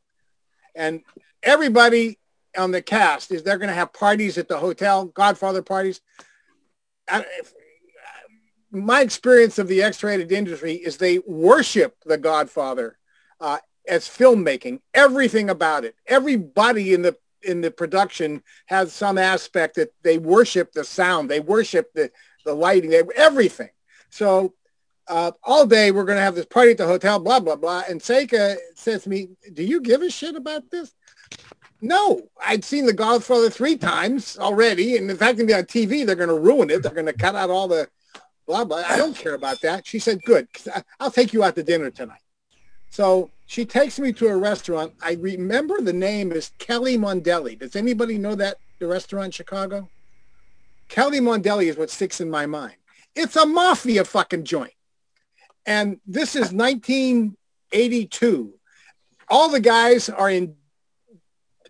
[0.75, 1.01] and
[1.43, 2.19] everybody
[2.57, 5.99] on the cast is they're going to have parties at the hotel, Godfather parties.
[7.09, 7.25] I,
[8.71, 12.97] my experience of the X-rated industry is they worship The Godfather
[13.41, 13.57] uh,
[13.89, 14.79] as filmmaking.
[14.93, 20.71] Everything about it, everybody in the in the production has some aspect that they worship
[20.71, 22.11] the sound, they worship the
[22.43, 23.69] the lighting, everything.
[24.09, 24.53] So
[25.07, 27.83] uh, all day we're going to have this party at the hotel, blah blah blah.
[27.89, 30.93] And Seka says to me, "Do you give a shit about this?"
[31.81, 35.65] No, I'd seen The Godfather three times already, and in fact, going to be on
[35.65, 36.05] TV.
[36.05, 36.83] They're going to ruin it.
[36.83, 37.87] They're going to cut out all the
[38.45, 38.83] blah blah.
[38.87, 39.85] I don't care about that.
[39.87, 40.47] She said, "Good,
[40.99, 42.21] I'll take you out to dinner tonight."
[42.89, 44.93] So she takes me to a restaurant.
[45.01, 47.57] I remember the name is Kelly Mondelli.
[47.57, 49.89] Does anybody know that the restaurant in Chicago?
[50.91, 52.75] Kelly Mondelli is what sticks in my mind.
[53.15, 54.73] It's a mafia fucking joint.
[55.65, 58.53] And this is 1982.
[59.29, 60.57] All the guys are in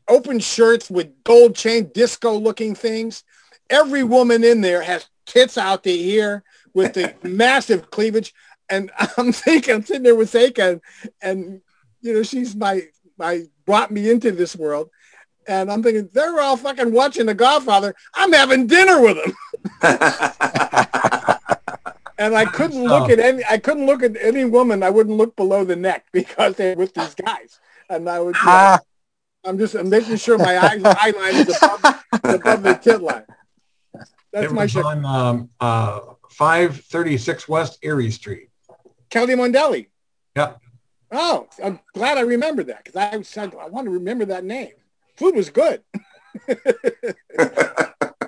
[0.08, 3.24] open shirts with gold chain disco looking things.
[3.70, 6.44] Every woman in there has tits out to here
[6.74, 8.34] with the massive cleavage.
[8.70, 10.82] And I'm thinking, I'm sitting there with Seka and,
[11.22, 11.62] and
[12.02, 12.88] you know, she's my,
[13.20, 14.90] my, brought me into this world.
[15.52, 17.94] And I'm thinking, they're all fucking watching The Godfather.
[18.14, 19.34] I'm having dinner with them.
[22.18, 24.84] And I couldn't look at any, I couldn't look at any woman.
[24.84, 27.60] I wouldn't look below the neck because they're with these guys.
[27.90, 28.78] And I would, you know,
[29.44, 33.26] I'm just I'm making sure my eye, eye line is above, above the tit line.
[34.32, 34.86] That's it my was shit.
[34.86, 38.50] on um, uh, 536 West Erie Street.
[39.10, 39.88] Kelly Mondelli.
[40.36, 40.54] Yeah.
[41.12, 44.74] Oh, I'm glad I remembered that because I said I want to remember that name.
[45.16, 45.84] Food was good.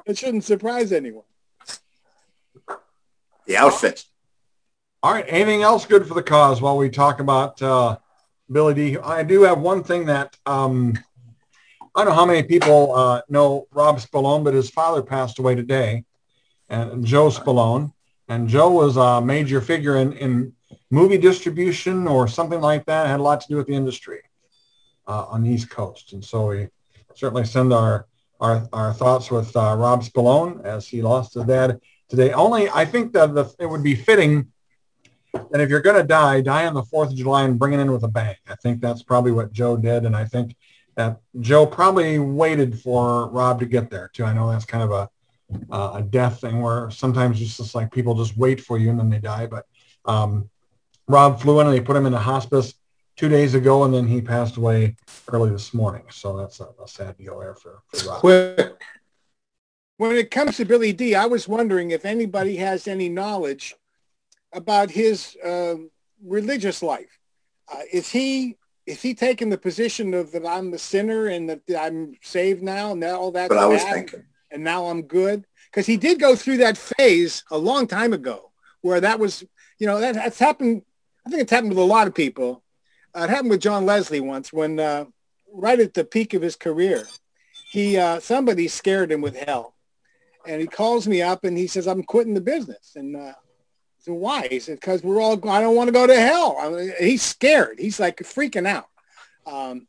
[0.06, 1.24] it shouldn't surprise anyone.
[3.46, 4.06] The outfit.
[5.02, 5.26] All right.
[5.28, 7.98] Anything else good for the cause while we talk about uh,
[8.52, 8.98] Billy Dee?
[8.98, 10.98] I do have one thing that um,
[11.96, 15.56] I don't know how many people uh, know Rob Spallone, but his father passed away
[15.56, 16.06] today,
[16.70, 17.92] and Joe Spallone.
[18.30, 20.54] And Joe was a major figure in, in
[20.90, 23.06] movie distribution or something like that.
[23.06, 24.22] It had a lot to do with the industry
[25.08, 26.14] uh, on the East Coast.
[26.14, 26.68] And so we
[27.16, 28.08] certainly send our
[28.39, 31.80] our, our thoughts with uh, Rob Spallone as he lost his dad
[32.10, 32.34] today.
[32.34, 34.51] Only I think that the, it would be fitting
[35.34, 37.80] that if you're going to die, die on the 4th of July and bring it
[37.80, 38.36] in with a bang.
[38.47, 40.06] I think that's probably what Joe did.
[40.06, 40.56] And I think
[40.95, 44.26] that Joe probably waited for Rob to get there too.
[44.26, 45.10] I know that's kind of a,
[45.72, 48.99] uh, a death thing where sometimes it's just like people just wait for you and
[48.99, 49.47] then they die.
[49.47, 49.66] But
[50.06, 50.49] um,
[51.08, 52.74] Rob flew in and they put him in the hospice
[53.16, 54.95] two days ago and then he passed away
[55.32, 56.03] early this morning.
[56.09, 58.24] So that's a, a sad deal there for, for Rob.
[58.24, 58.72] When,
[59.97, 63.76] when it comes to Billy Dee, I was wondering if anybody has any knowledge
[64.51, 65.89] about his um
[66.24, 67.20] religious life.
[67.72, 71.61] Uh, is he is he taking the position of that I'm the sinner and that
[71.80, 74.24] I'm saved now and that all that's But I was bad thinking.
[74.51, 75.45] and now I'm good?
[75.72, 78.51] Because he did go through that phase a long time ago
[78.82, 79.43] where that was,
[79.80, 80.84] you know, that, that's happened.
[81.26, 82.62] I think it's happened with a lot of people.
[83.16, 85.05] It happened with John Leslie once when uh,
[85.51, 87.05] right at the peak of his career,
[87.70, 89.76] he uh, somebody scared him with hell,
[90.47, 93.34] and he calls me up and he says, "I'm quitting the business." And uh, I
[93.99, 95.34] said, "Why?" He said, "Because we're all.
[95.49, 97.80] I don't want to go to hell." I mean, he's scared.
[97.80, 98.89] He's like freaking out.
[99.45, 99.88] Um,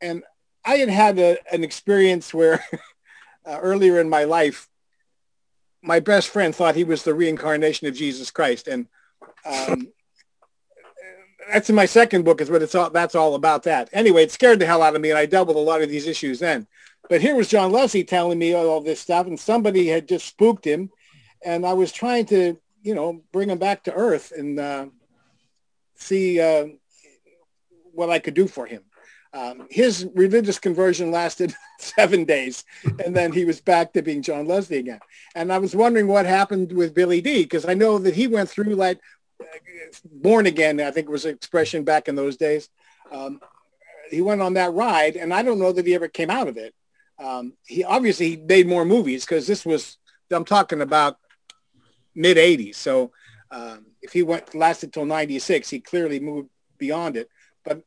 [0.00, 0.24] and
[0.64, 2.64] I had had a, an experience where
[3.46, 4.68] uh, earlier in my life,
[5.82, 8.86] my best friend thought he was the reincarnation of Jesus Christ, and
[9.46, 9.92] um,
[11.52, 13.88] that's in my second book is what it's all that's all about that.
[13.92, 15.88] Anyway it scared the hell out of me and i dealt with a lot of
[15.88, 16.66] these issues then.
[17.08, 20.64] But here was john leslie telling me all this stuff and somebody had just spooked
[20.64, 20.90] him
[21.44, 24.86] and i was trying to you know bring him back to earth and uh,
[25.96, 26.66] see uh,
[27.92, 28.82] what i could do for him.
[29.32, 32.64] Um, his religious conversion lasted seven days
[33.04, 35.00] and then he was back to being john leslie again.
[35.34, 38.48] And i was wondering what happened with billy dee because i know that he went
[38.48, 39.00] through like
[40.04, 42.68] born again, I think was an expression back in those days.
[43.10, 43.40] Um,
[44.10, 46.56] he went on that ride, and I don't know that he ever came out of
[46.56, 46.74] it.
[47.18, 49.98] Um, he obviously he made more movies because this was
[50.30, 51.16] I'm talking about
[52.14, 52.76] mid '80s.
[52.76, 53.12] So
[53.50, 57.28] Um, if he went lasted till 96, he clearly moved beyond it.
[57.64, 57.82] But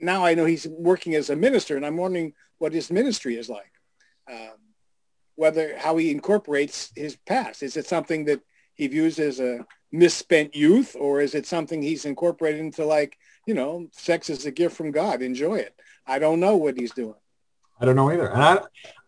[0.00, 3.48] now I know he's working as a minister, and I'm wondering what his ministry is
[3.48, 3.72] like.
[4.30, 4.58] Um,
[5.36, 7.62] whether how he incorporates his past.
[7.62, 8.40] Is it something that
[8.74, 13.54] he views as a misspent youth, or is it something he's incorporated into like, you
[13.54, 15.74] know, sex is a gift from God, enjoy it?
[16.06, 17.14] I don't know what he's doing.
[17.80, 18.28] I don't know either.
[18.28, 18.58] And I,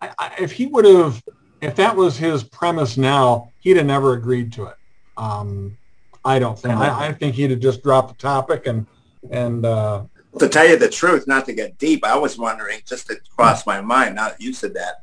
[0.01, 1.23] I, I if he would have,
[1.61, 4.77] if that was his premise now, he'd have never agreed to it.
[5.17, 5.77] Um,
[6.25, 6.75] I don't think.
[6.75, 8.87] I, I think he'd have just dropped the topic and
[9.31, 10.05] and uh,
[10.39, 13.67] to tell you the truth, not to get deep, I was wondering, just to cross
[13.67, 15.03] my mind, now that you said that,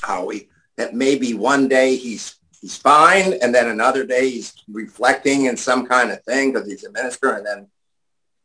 [0.00, 5.56] Howie, that maybe one day he's he's fine, and then another day he's reflecting in
[5.58, 7.66] some kind of thing because he's a minister, and then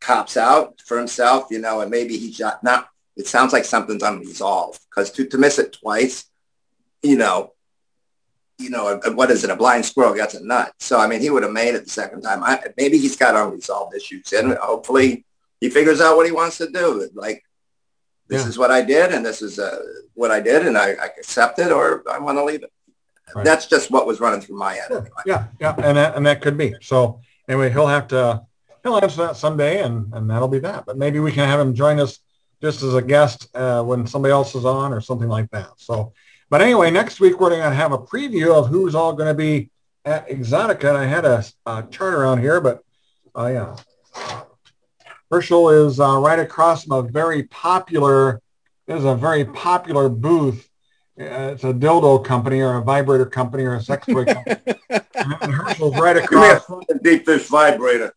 [0.02, 2.62] cops out for himself, you know, and maybe he's not.
[2.64, 6.26] not it sounds like something's unresolved because to, to miss it twice,
[7.02, 7.54] you know,
[8.60, 9.50] you know, what is it?
[9.50, 10.74] A blind squirrel gets a nut.
[10.80, 12.44] So I mean, he would have made it the second time.
[12.44, 15.26] I, maybe he's got unresolved issues, and hopefully
[15.62, 17.10] he figures out what he wants to do.
[17.14, 17.44] Like
[18.28, 18.50] this yeah.
[18.50, 19.80] is what I did, and this is uh,
[20.14, 22.72] what I did, and I, I accept it, or I want to leave it.
[23.36, 23.46] Right.
[23.46, 24.92] That's just what was running through my head.
[24.92, 25.10] Anyway.
[25.26, 26.76] Yeah, yeah, and that, and that could be.
[26.82, 28.44] So anyway, he'll have to
[28.84, 30.86] he'll answer that someday, and and that'll be that.
[30.86, 32.20] But maybe we can have him join us
[32.62, 35.72] just as a guest uh, when somebody else is on or something like that.
[35.78, 36.14] So,
[36.50, 39.34] but anyway, next week we're going to have a preview of who's all going to
[39.34, 39.70] be
[40.06, 40.90] at Exotica.
[40.90, 42.84] And I had a, a chart around here, but
[43.36, 43.76] uh, yeah,
[45.30, 48.42] Herschel is uh, right across from a very popular,
[48.88, 50.67] is a very popular booth.
[51.20, 54.58] Uh, it's a dildo company or a vibrator company or a sex toy company.
[55.16, 56.68] and Herschel's right across.
[56.68, 58.14] Give me a deep fish vibrator.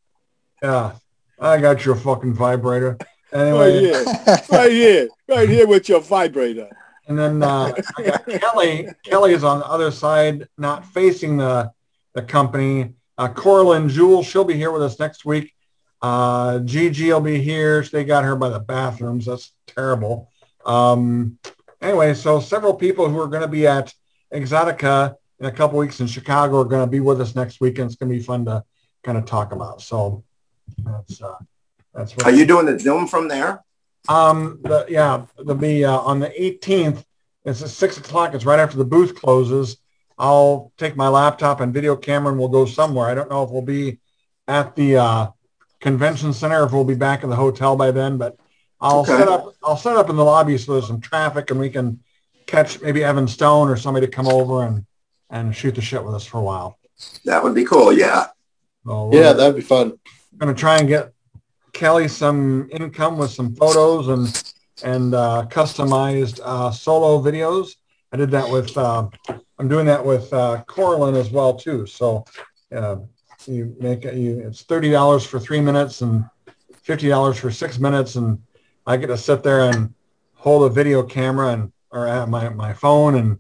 [0.63, 0.93] Yeah,
[1.39, 2.99] I got your fucking vibrator.
[3.33, 4.05] Anyway, right here,
[4.51, 6.69] right here, right here with your vibrator.
[7.07, 8.95] And then uh, Keli.
[9.07, 11.73] Keli is on the other side, not facing the
[12.15, 12.95] the company.
[13.17, 15.55] Uh, Coraline Jewel, she'll be here with us next week.
[16.03, 17.83] Uh, Gigi will be here.
[17.83, 19.27] They got her by the bathrooms.
[19.27, 20.31] That's terrible.
[20.65, 21.39] Um,
[21.81, 23.93] anyway, so several people who are going to be at
[24.33, 27.79] Exotica in a couple weeks in Chicago are going to be with us next week,
[27.79, 28.65] and it's going to be fun to
[29.03, 29.81] kind of talk about.
[29.83, 30.25] So
[30.85, 31.39] that's uh,
[31.95, 32.27] that's what.
[32.27, 33.65] Are you doing the Zoom from there?
[34.09, 37.05] Um, the, yeah, the be uh, on the 18th.
[37.45, 38.35] It's at six o'clock.
[38.35, 39.79] It's right after the booth closes.
[40.19, 43.09] I'll take my laptop and video camera and we'll go somewhere.
[43.09, 43.99] I don't know if we'll be
[44.47, 45.29] at the uh,
[45.81, 48.37] convention center if we'll be back in the hotel by then, but
[48.81, 49.19] I'll okay.
[49.19, 52.01] set up I'll set up in the lobby so there's some traffic and we can
[52.47, 54.85] catch maybe Evan Stone or somebody to come over and
[55.31, 56.79] and shoot the shit with us for a while.
[57.25, 57.93] That would be cool.
[57.93, 58.27] Yeah.
[58.85, 59.93] So yeah, that'd be fun.
[60.33, 61.13] I'm Going to try and get
[61.73, 67.77] Keli some income with some photos and and uh, customized uh, solo videos.
[68.13, 69.09] I did that with uh,
[69.59, 71.87] I'm doing that with uh, Corlin as well too.
[71.87, 72.25] So
[72.75, 72.97] uh,
[73.47, 76.25] you make you it's thirty dollars for three minutes and
[76.83, 78.39] fifty dollars for six minutes, and
[78.87, 79.95] I get to sit there and
[80.35, 83.39] hold a video camera and or at my my phone and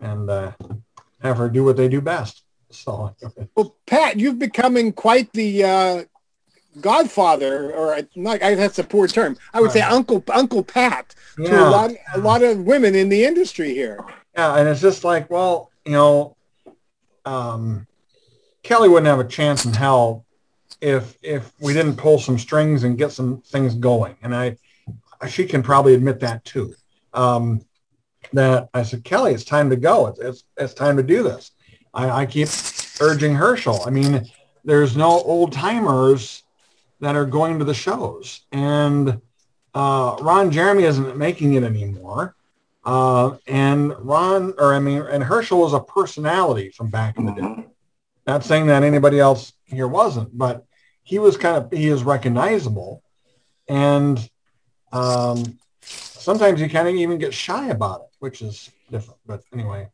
[0.00, 0.52] and uh,
[1.22, 2.42] have her do what they do best.
[2.70, 3.14] So,
[3.54, 6.04] well, Pat, you've becoming quite the uh,
[6.80, 8.42] godfather, or not.
[8.42, 9.36] I, that's a poor term.
[9.52, 11.50] I would say Uncle Uncle Pat yeah.
[11.50, 14.04] to a lot a lot of women in the industry here.
[14.36, 16.36] Yeah, and it's just like, well, you know,
[17.24, 17.86] um,
[18.64, 20.24] Keli wouldn't have a chance in hell
[20.80, 24.16] if if we didn't pull some strings and get some things going.
[24.22, 24.56] And I,
[25.26, 26.74] she can probably admit that too.
[27.12, 27.64] Um,
[28.32, 30.08] that I said, Keli, it's time to go.
[30.08, 31.52] It's it's, it's time to do this.
[31.92, 32.48] I, I keep
[33.00, 33.82] urging Herschel.
[33.86, 34.26] I mean,
[34.64, 36.42] there's no old timers
[37.00, 39.20] that are going to the shows, and
[39.74, 42.34] uh, Ron Jeremy isn't making it anymore.
[42.84, 47.32] Uh, and Ron, or I mean, and Herschel was a personality from back in the
[47.32, 47.40] day.
[47.40, 47.62] Mm-hmm.
[48.26, 50.64] Not saying that anybody else here wasn't, but
[51.02, 53.02] he was kind of he is recognizable,
[53.68, 54.18] and
[54.94, 59.18] um, sometimes you kind of even get shy about it, which is different.
[59.26, 59.88] But anyway,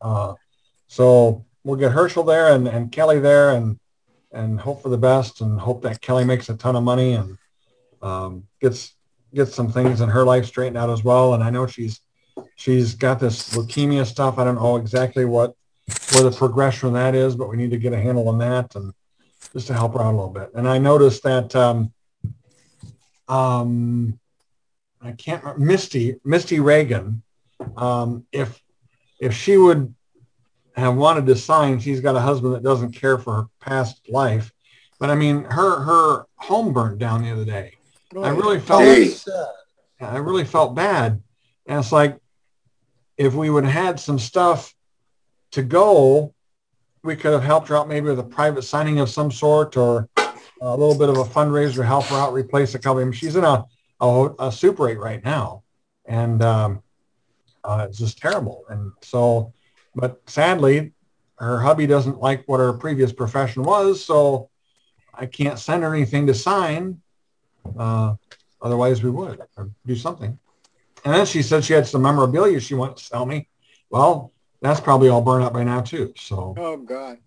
[0.00, 0.34] uh,
[0.88, 3.78] so we'll get Herschel there and, and Keli there, and
[4.32, 7.38] and hope for the best, and hope that Keli makes a ton of money and
[8.02, 8.94] um, gets
[9.34, 11.34] gets some things in her life straightened out as well.
[11.34, 12.00] And I know she's
[12.56, 14.38] she's got this leukemia stuff.
[14.38, 15.54] I don't know exactly what
[16.12, 18.74] where the progression of that is, but we need to get a handle on that
[18.74, 18.92] and
[19.52, 20.50] just to help her out a little bit.
[20.54, 21.92] And I noticed that um,
[23.28, 24.18] um,
[25.00, 27.22] I can't remember, Misty Misty Regan.
[27.76, 28.60] Um, if
[29.20, 29.94] if she would
[30.74, 34.52] have wanted to sign, she's got a husband that doesn't care for her past life.
[34.98, 37.74] But I mean, her her home burned down the other day.
[38.14, 39.14] Oh, I really felt hey.
[40.00, 41.22] I really felt bad,
[41.66, 42.18] and it's like
[43.16, 44.74] if we would have had some stuff
[45.50, 46.34] to go
[47.02, 50.08] we could have helped her out maybe with a private signing of some sort or
[50.60, 53.10] a little bit of a fundraiser, help her out, replace a couple.
[53.12, 53.64] She's in a,
[54.00, 55.62] a, a Super 8 right now.
[56.06, 56.82] And um,
[57.64, 58.64] uh, it's just terrible.
[58.68, 59.52] And so,
[59.94, 60.92] but sadly,
[61.36, 64.04] her hubby doesn't like what her previous profession was.
[64.04, 64.50] So
[65.14, 67.00] I can't send her anything to sign.
[67.78, 68.14] Uh,
[68.62, 69.40] otherwise we would
[69.86, 70.38] do something.
[71.04, 73.48] And then she said she had some memorabilia she wanted to sell me.
[73.90, 76.12] Well, that's probably all burned out by now too.
[76.16, 77.18] So Oh God.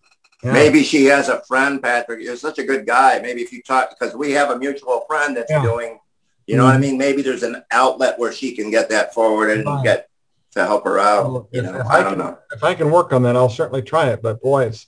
[0.44, 0.54] Yeah.
[0.54, 2.24] Maybe she has a friend, Patrick.
[2.24, 3.20] You're such a good guy.
[3.20, 5.62] Maybe if you talk, because we have a mutual friend that's Yeah.
[5.64, 6.00] doing,
[6.48, 6.82] you know what I Mhm.
[6.82, 6.98] mean?
[6.98, 9.74] Maybe there's an outlet where she can get that forwarded Right.
[9.76, 10.08] and get
[10.56, 11.26] to help her out.
[11.32, 12.38] Well, You know, if I I don't can, know.
[12.54, 14.22] if I can work on that, I'll certainly try it.
[14.22, 14.88] But boy, it's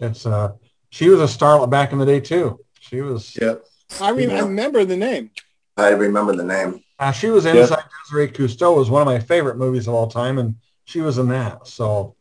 [0.00, 0.52] it's uh,
[0.90, 2.60] she was a starlet back in the day too.
[2.80, 3.64] She was Yep.
[4.00, 4.42] I mean, I Yeah.
[4.42, 5.30] remember the name.
[5.76, 6.80] I remember the name.
[7.00, 10.38] uh, she was inside Desiree Cousteau was one of my favorite movies of all time,
[10.38, 11.66] and she was in that.
[11.68, 12.16] So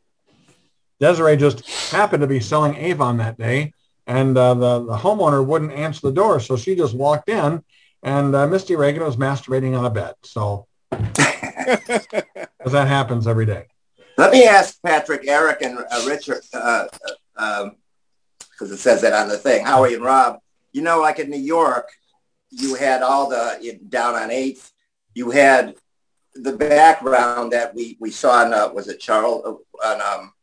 [0.99, 3.73] Desiree just happened to be selling Avon that day,
[4.07, 7.63] and uh, the the homeowner wouldn't answer the door, so she just walked in,
[8.03, 10.15] and uh, Misty Regan was masturbating on a bed.
[10.23, 12.15] So that
[12.65, 13.65] happens every day.
[14.17, 16.89] Let me ask Patrick, Eric, and uh, Richard, because
[17.37, 17.75] uh, um
[18.57, 20.39] 'cause it says that on the thing, Howie and Rob,
[20.73, 21.89] you know, like in New York,
[22.49, 24.71] you had all the, down on 8th,
[25.13, 25.75] you had
[26.33, 30.33] the background that we, we saw in, uh, was it Charles, uh, on, um,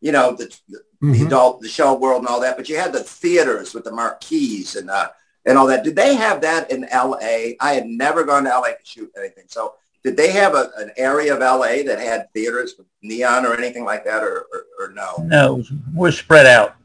[0.00, 1.26] you know, the, the Mhm.
[1.26, 4.76] adult, the show world and all that, but you had the theaters with the marquees
[4.76, 5.08] and, uh,
[5.44, 5.84] and all that.
[5.84, 7.54] Did they have that in LA?
[7.60, 9.44] I had never gone to LA to shoot anything.
[9.46, 13.54] So did they have a, an area of LA that had theaters with neon or
[13.54, 15.16] anything like that or, or, or no?
[15.24, 16.76] No, was, we're spread out.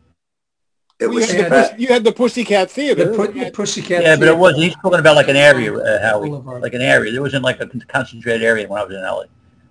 [0.99, 3.05] It You was had, the, spread- you had the Pussycat Theater.
[3.12, 4.03] The, pu- the Pussycat.
[4.03, 6.62] Yeah, but it wasn't, he's talking about like an area, uh, Howie, Boulevard.
[6.62, 7.12] like an area.
[7.14, 9.24] There wasn't like a concentrated area when I was in LA,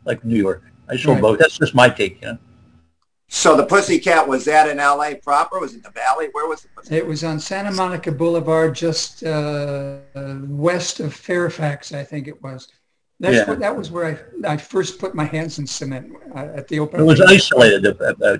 [0.06, 0.62] like New York.
[0.88, 1.20] I saw Right.
[1.20, 1.38] both.
[1.38, 2.38] That's just my take, you know.
[3.32, 5.60] So the Pussycat, was that in LA proper?
[5.60, 6.28] Was it the Valley?
[6.32, 6.98] Where was the Pussycat?
[6.98, 9.98] It was on Santa Monica Boulevard, just uh,
[10.48, 12.66] west of Fairfax, I think it was.
[13.20, 13.48] That's Yeah.
[13.48, 16.80] what, that was where I, I first put my hands in cement uh, at the
[16.80, 16.98] open.
[16.98, 17.86] It was isolated.
[17.86, 18.36] Uh, uh, uh,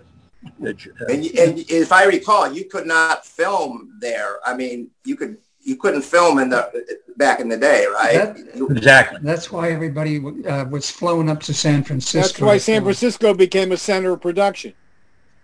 [0.66, 0.72] uh,
[1.08, 4.38] And, and if I recall, you could not film there.
[4.44, 8.34] I mean, you could you couldn't film in the back in the day, right?
[8.34, 9.20] That- You- exactly.
[9.22, 10.16] That's why everybody
[10.46, 12.20] uh, was flown up to San Francisco.
[12.28, 14.72] That's why San Francisco became a center of production.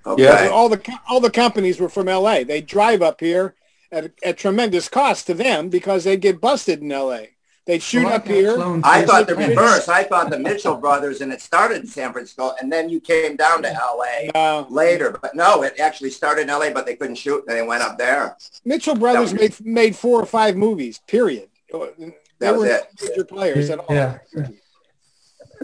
[0.07, 0.49] Okay.
[0.49, 2.45] All the all the companies were from L.A.
[2.45, 3.55] They drive up here
[3.93, 7.31] at, at tremendous cost to them because they get busted in L.A.
[7.67, 8.57] They'd shoot Well, I up here.
[8.85, 9.89] I thought the reverse.
[9.89, 13.35] I thought the Mitchell brothers, and it started in San Francisco, and then you came
[13.35, 15.19] down to LA Uh, later.
[15.21, 17.99] But no, it actually started in LA, but they couldn't shoot, and they went up
[17.99, 18.37] there.
[18.65, 21.01] Mitchell Brothers That made made four or five movies.
[21.09, 21.49] Period.
[21.73, 22.85] They That was were it.
[23.03, 23.87] major players at all.
[23.93, 24.19] Yeah.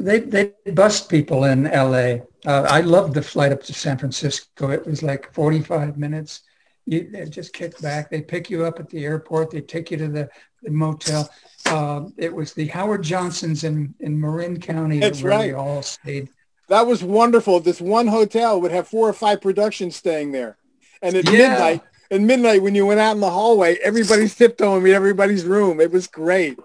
[0.02, 2.22] They they bust people in L.A.
[2.44, 4.70] Uh, I loved the flight up to San Francisco.
[4.70, 6.40] It was like 45 minutes.
[6.86, 8.10] You just kick back.
[8.10, 9.52] They pick you up at the airport.
[9.52, 10.28] They take you to the,
[10.62, 11.30] the motel.
[11.66, 15.54] Uh, it was the Howard Johnsons in, in Marin County That's where we right.
[15.54, 16.28] all stayed.
[16.68, 17.60] That was wonderful.
[17.60, 20.56] This one hotel would have four or five productions staying there.
[21.02, 21.38] And at Yeah.
[21.38, 25.80] midnight, at midnight when you went out in the hallway, everybody's tiptoeing in everybody's room.
[25.80, 26.58] It was great.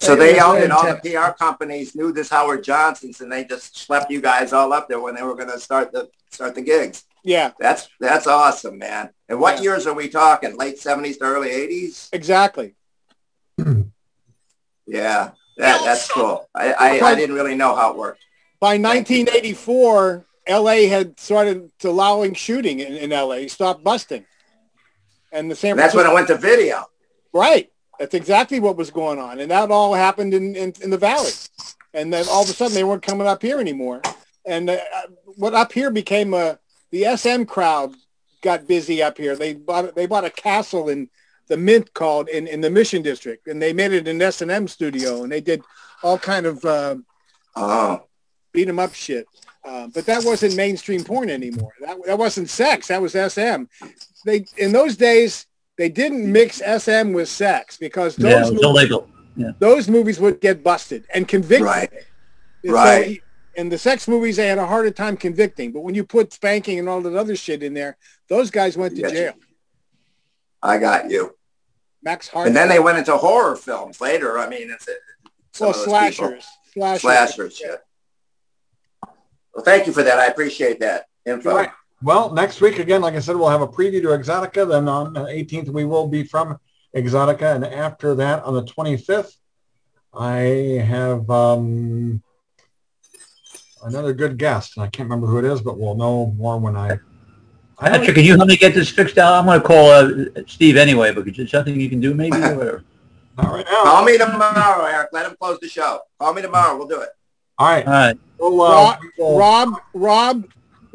[0.00, 0.70] So It they was owned it.
[0.70, 0.96] All the.
[1.10, 5.00] PR companies knew this Howard Johnson's, and they just schlepped you guys all up there
[5.00, 7.04] when they were going to start the start the gigs.
[7.24, 9.10] Yeah, That's that's awesome, man.
[9.28, 9.62] And what Yeah.
[9.62, 10.56] years are we talking?
[10.56, 12.08] Late seventies to early eighties?
[12.12, 12.74] exactly.
[14.86, 16.48] Yeah, that that's cool.
[16.54, 18.24] I, I I didn't really know how it worked.
[18.60, 24.24] By 1984, LA had started allowing shooting in, in LA, stopped busting.
[25.32, 26.84] And the San And that's when Francisco, it went to video.
[27.32, 27.70] right.
[27.98, 29.40] That's exactly what was going on.
[29.40, 31.32] And that all happened in, in, in the valley.
[31.94, 34.02] And then all of a sudden they weren't coming up here anymore.
[34.44, 34.78] And uh,
[35.36, 36.58] what up here became a,
[36.90, 37.94] the SM crowd
[38.42, 39.34] got busy up here.
[39.34, 41.08] They bought, they bought a castle in
[41.48, 43.46] the Mint called in, in the Mission District.
[43.46, 45.22] And they made it an S&M studio.
[45.22, 45.62] And they did
[46.02, 46.96] all kind of uh,
[47.56, 48.02] Oh,
[48.52, 49.26] beat 'em up shit.
[49.64, 51.72] Uh, but that wasn't mainstream porn anymore.
[51.80, 52.88] That, that wasn't sex.
[52.88, 53.64] That was SM.
[54.24, 55.46] They in those days
[55.78, 59.08] they didn't mix SM with sex because those it was movies, illegal.
[59.58, 61.66] those movies would get busted and convicted.
[61.66, 61.90] right.
[62.64, 63.22] So right.
[63.54, 65.72] in the sex movies, they had a harder time convicting.
[65.72, 67.96] But when you put spanking and all that other shit in there,
[68.28, 69.12] those guys went to Yes.
[69.12, 69.32] jail.
[70.62, 71.36] I got you.
[72.02, 72.46] Max Hart.
[72.48, 74.38] And then they went into horror films later.
[74.38, 74.98] I mean, it's it.
[75.60, 77.62] well of people- slashers, slashers, Slashers.
[77.64, 77.76] Yeah.
[79.54, 80.18] Well, thank you for that.
[80.18, 81.66] I appreciate that info.
[82.02, 82.14] Right.
[82.14, 84.68] Well, next week again, like I said, we'll have a preview to Exotica.
[84.68, 86.58] Then on the 18th, we will be from
[86.94, 89.36] Exotica, and after that, on the 25th,
[90.14, 90.38] I
[90.86, 92.22] have um,
[93.84, 94.76] another good guest.
[94.76, 96.98] And I can't remember who it is, but we'll know more when I
[97.78, 99.34] I Patrick, can you help me get this fixed out?
[99.34, 102.36] I'm going to call uh, Steve anyway, but is there something you can do maybe?
[102.36, 102.84] Or whatever?
[103.38, 103.82] All right now.
[103.82, 105.08] Call me tomorrow, Eric.
[105.12, 106.00] Let him close the show.
[106.18, 106.78] Call me tomorrow.
[106.78, 107.10] We'll do it.
[107.58, 107.86] All right.
[107.86, 108.18] All right.
[108.38, 110.44] We'll, uh, Rob, we'll- Rob, Rob,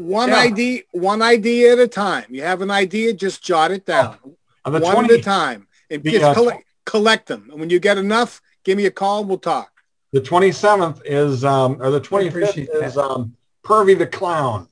[0.01, 0.39] one Yeah.
[0.39, 2.25] idea, one idea at a time.
[2.29, 4.17] You have an idea, just jot it down,
[4.65, 7.47] on the one 20, at a time, and The, just uh, collect, collect them.
[7.51, 9.69] And when you get enough, give me a call and we'll talk.
[10.13, 14.67] the 27th is, um, or the 25th appreciate is um, Pervy the Clown.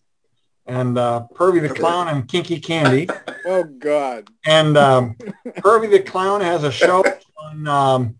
[0.65, 3.07] And uh, Pervy the Clown and Kinky Candy.
[3.45, 4.29] Oh God.
[4.45, 5.15] And um,
[5.47, 7.03] Pervy the Clown has a show
[7.41, 8.15] on um,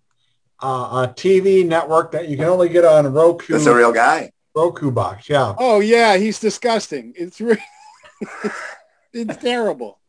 [0.64, 3.54] uh, a TV network that you can only get on Roku.
[3.54, 4.32] That's a real guy.
[4.60, 5.54] Roku box, yeah.
[5.58, 7.14] Oh yeah, he's disgusting.
[7.16, 7.64] It's really,
[9.14, 10.00] it's terrible.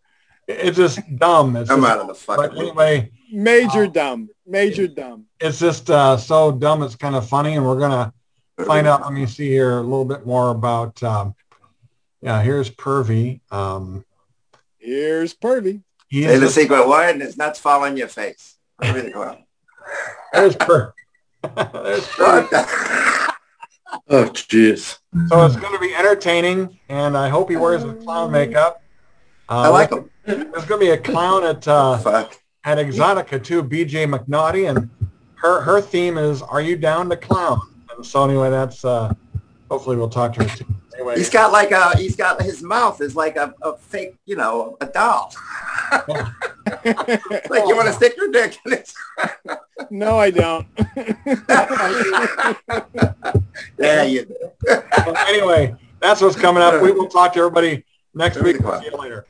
[0.49, 1.55] It's just dumb.
[1.57, 2.69] It's I'm just- out of the but fucking movie.
[2.71, 4.29] anyway, Major dumb.
[4.47, 5.27] Major dumb.
[5.41, 6.83] it's just uh, so dumb.
[6.83, 8.13] It's kind of funny, and we're gonna
[8.67, 9.03] find out.
[9.03, 11.01] Let me see here a little bit more about.
[11.03, 11.35] Um,
[12.21, 13.41] yeah, here's Pervy.
[13.51, 14.05] Um,
[14.79, 15.83] Here's Pervy.
[16.09, 18.57] he Say the a- secret word and his nuts fall on your face.
[18.83, 19.45] Really go on.
[20.33, 20.93] there's Per.
[21.55, 23.35] there's Pervy.
[24.09, 24.99] Oh, jeez.
[25.29, 28.83] So it's going to be entertaining, and I hope he wears his clown makeup.
[29.49, 30.11] Uh, I like him.
[30.25, 32.29] There's going to be a clown at uh,
[32.65, 34.89] at Exotica too, BJ McNaughty, and
[35.37, 37.61] her her theme is "Are you down to clown?"
[37.97, 39.13] And so anyway, that's uh,
[39.71, 40.67] hopefully we'll talk to her too.
[41.01, 44.37] Anyway, He's got like a, he's got, his mouth is like a, a fake, you
[44.37, 45.33] know, a doll.
[46.05, 46.27] like
[46.85, 48.93] you want to stick your dick in it.
[49.91, 50.67] No, I don't.
[53.79, 54.37] Yeah, you do.
[54.67, 56.83] Well, anyway, that's what's coming up.
[56.83, 57.83] We will talk to everybody
[58.15, 58.57] next week.
[58.57, 59.27] See you later.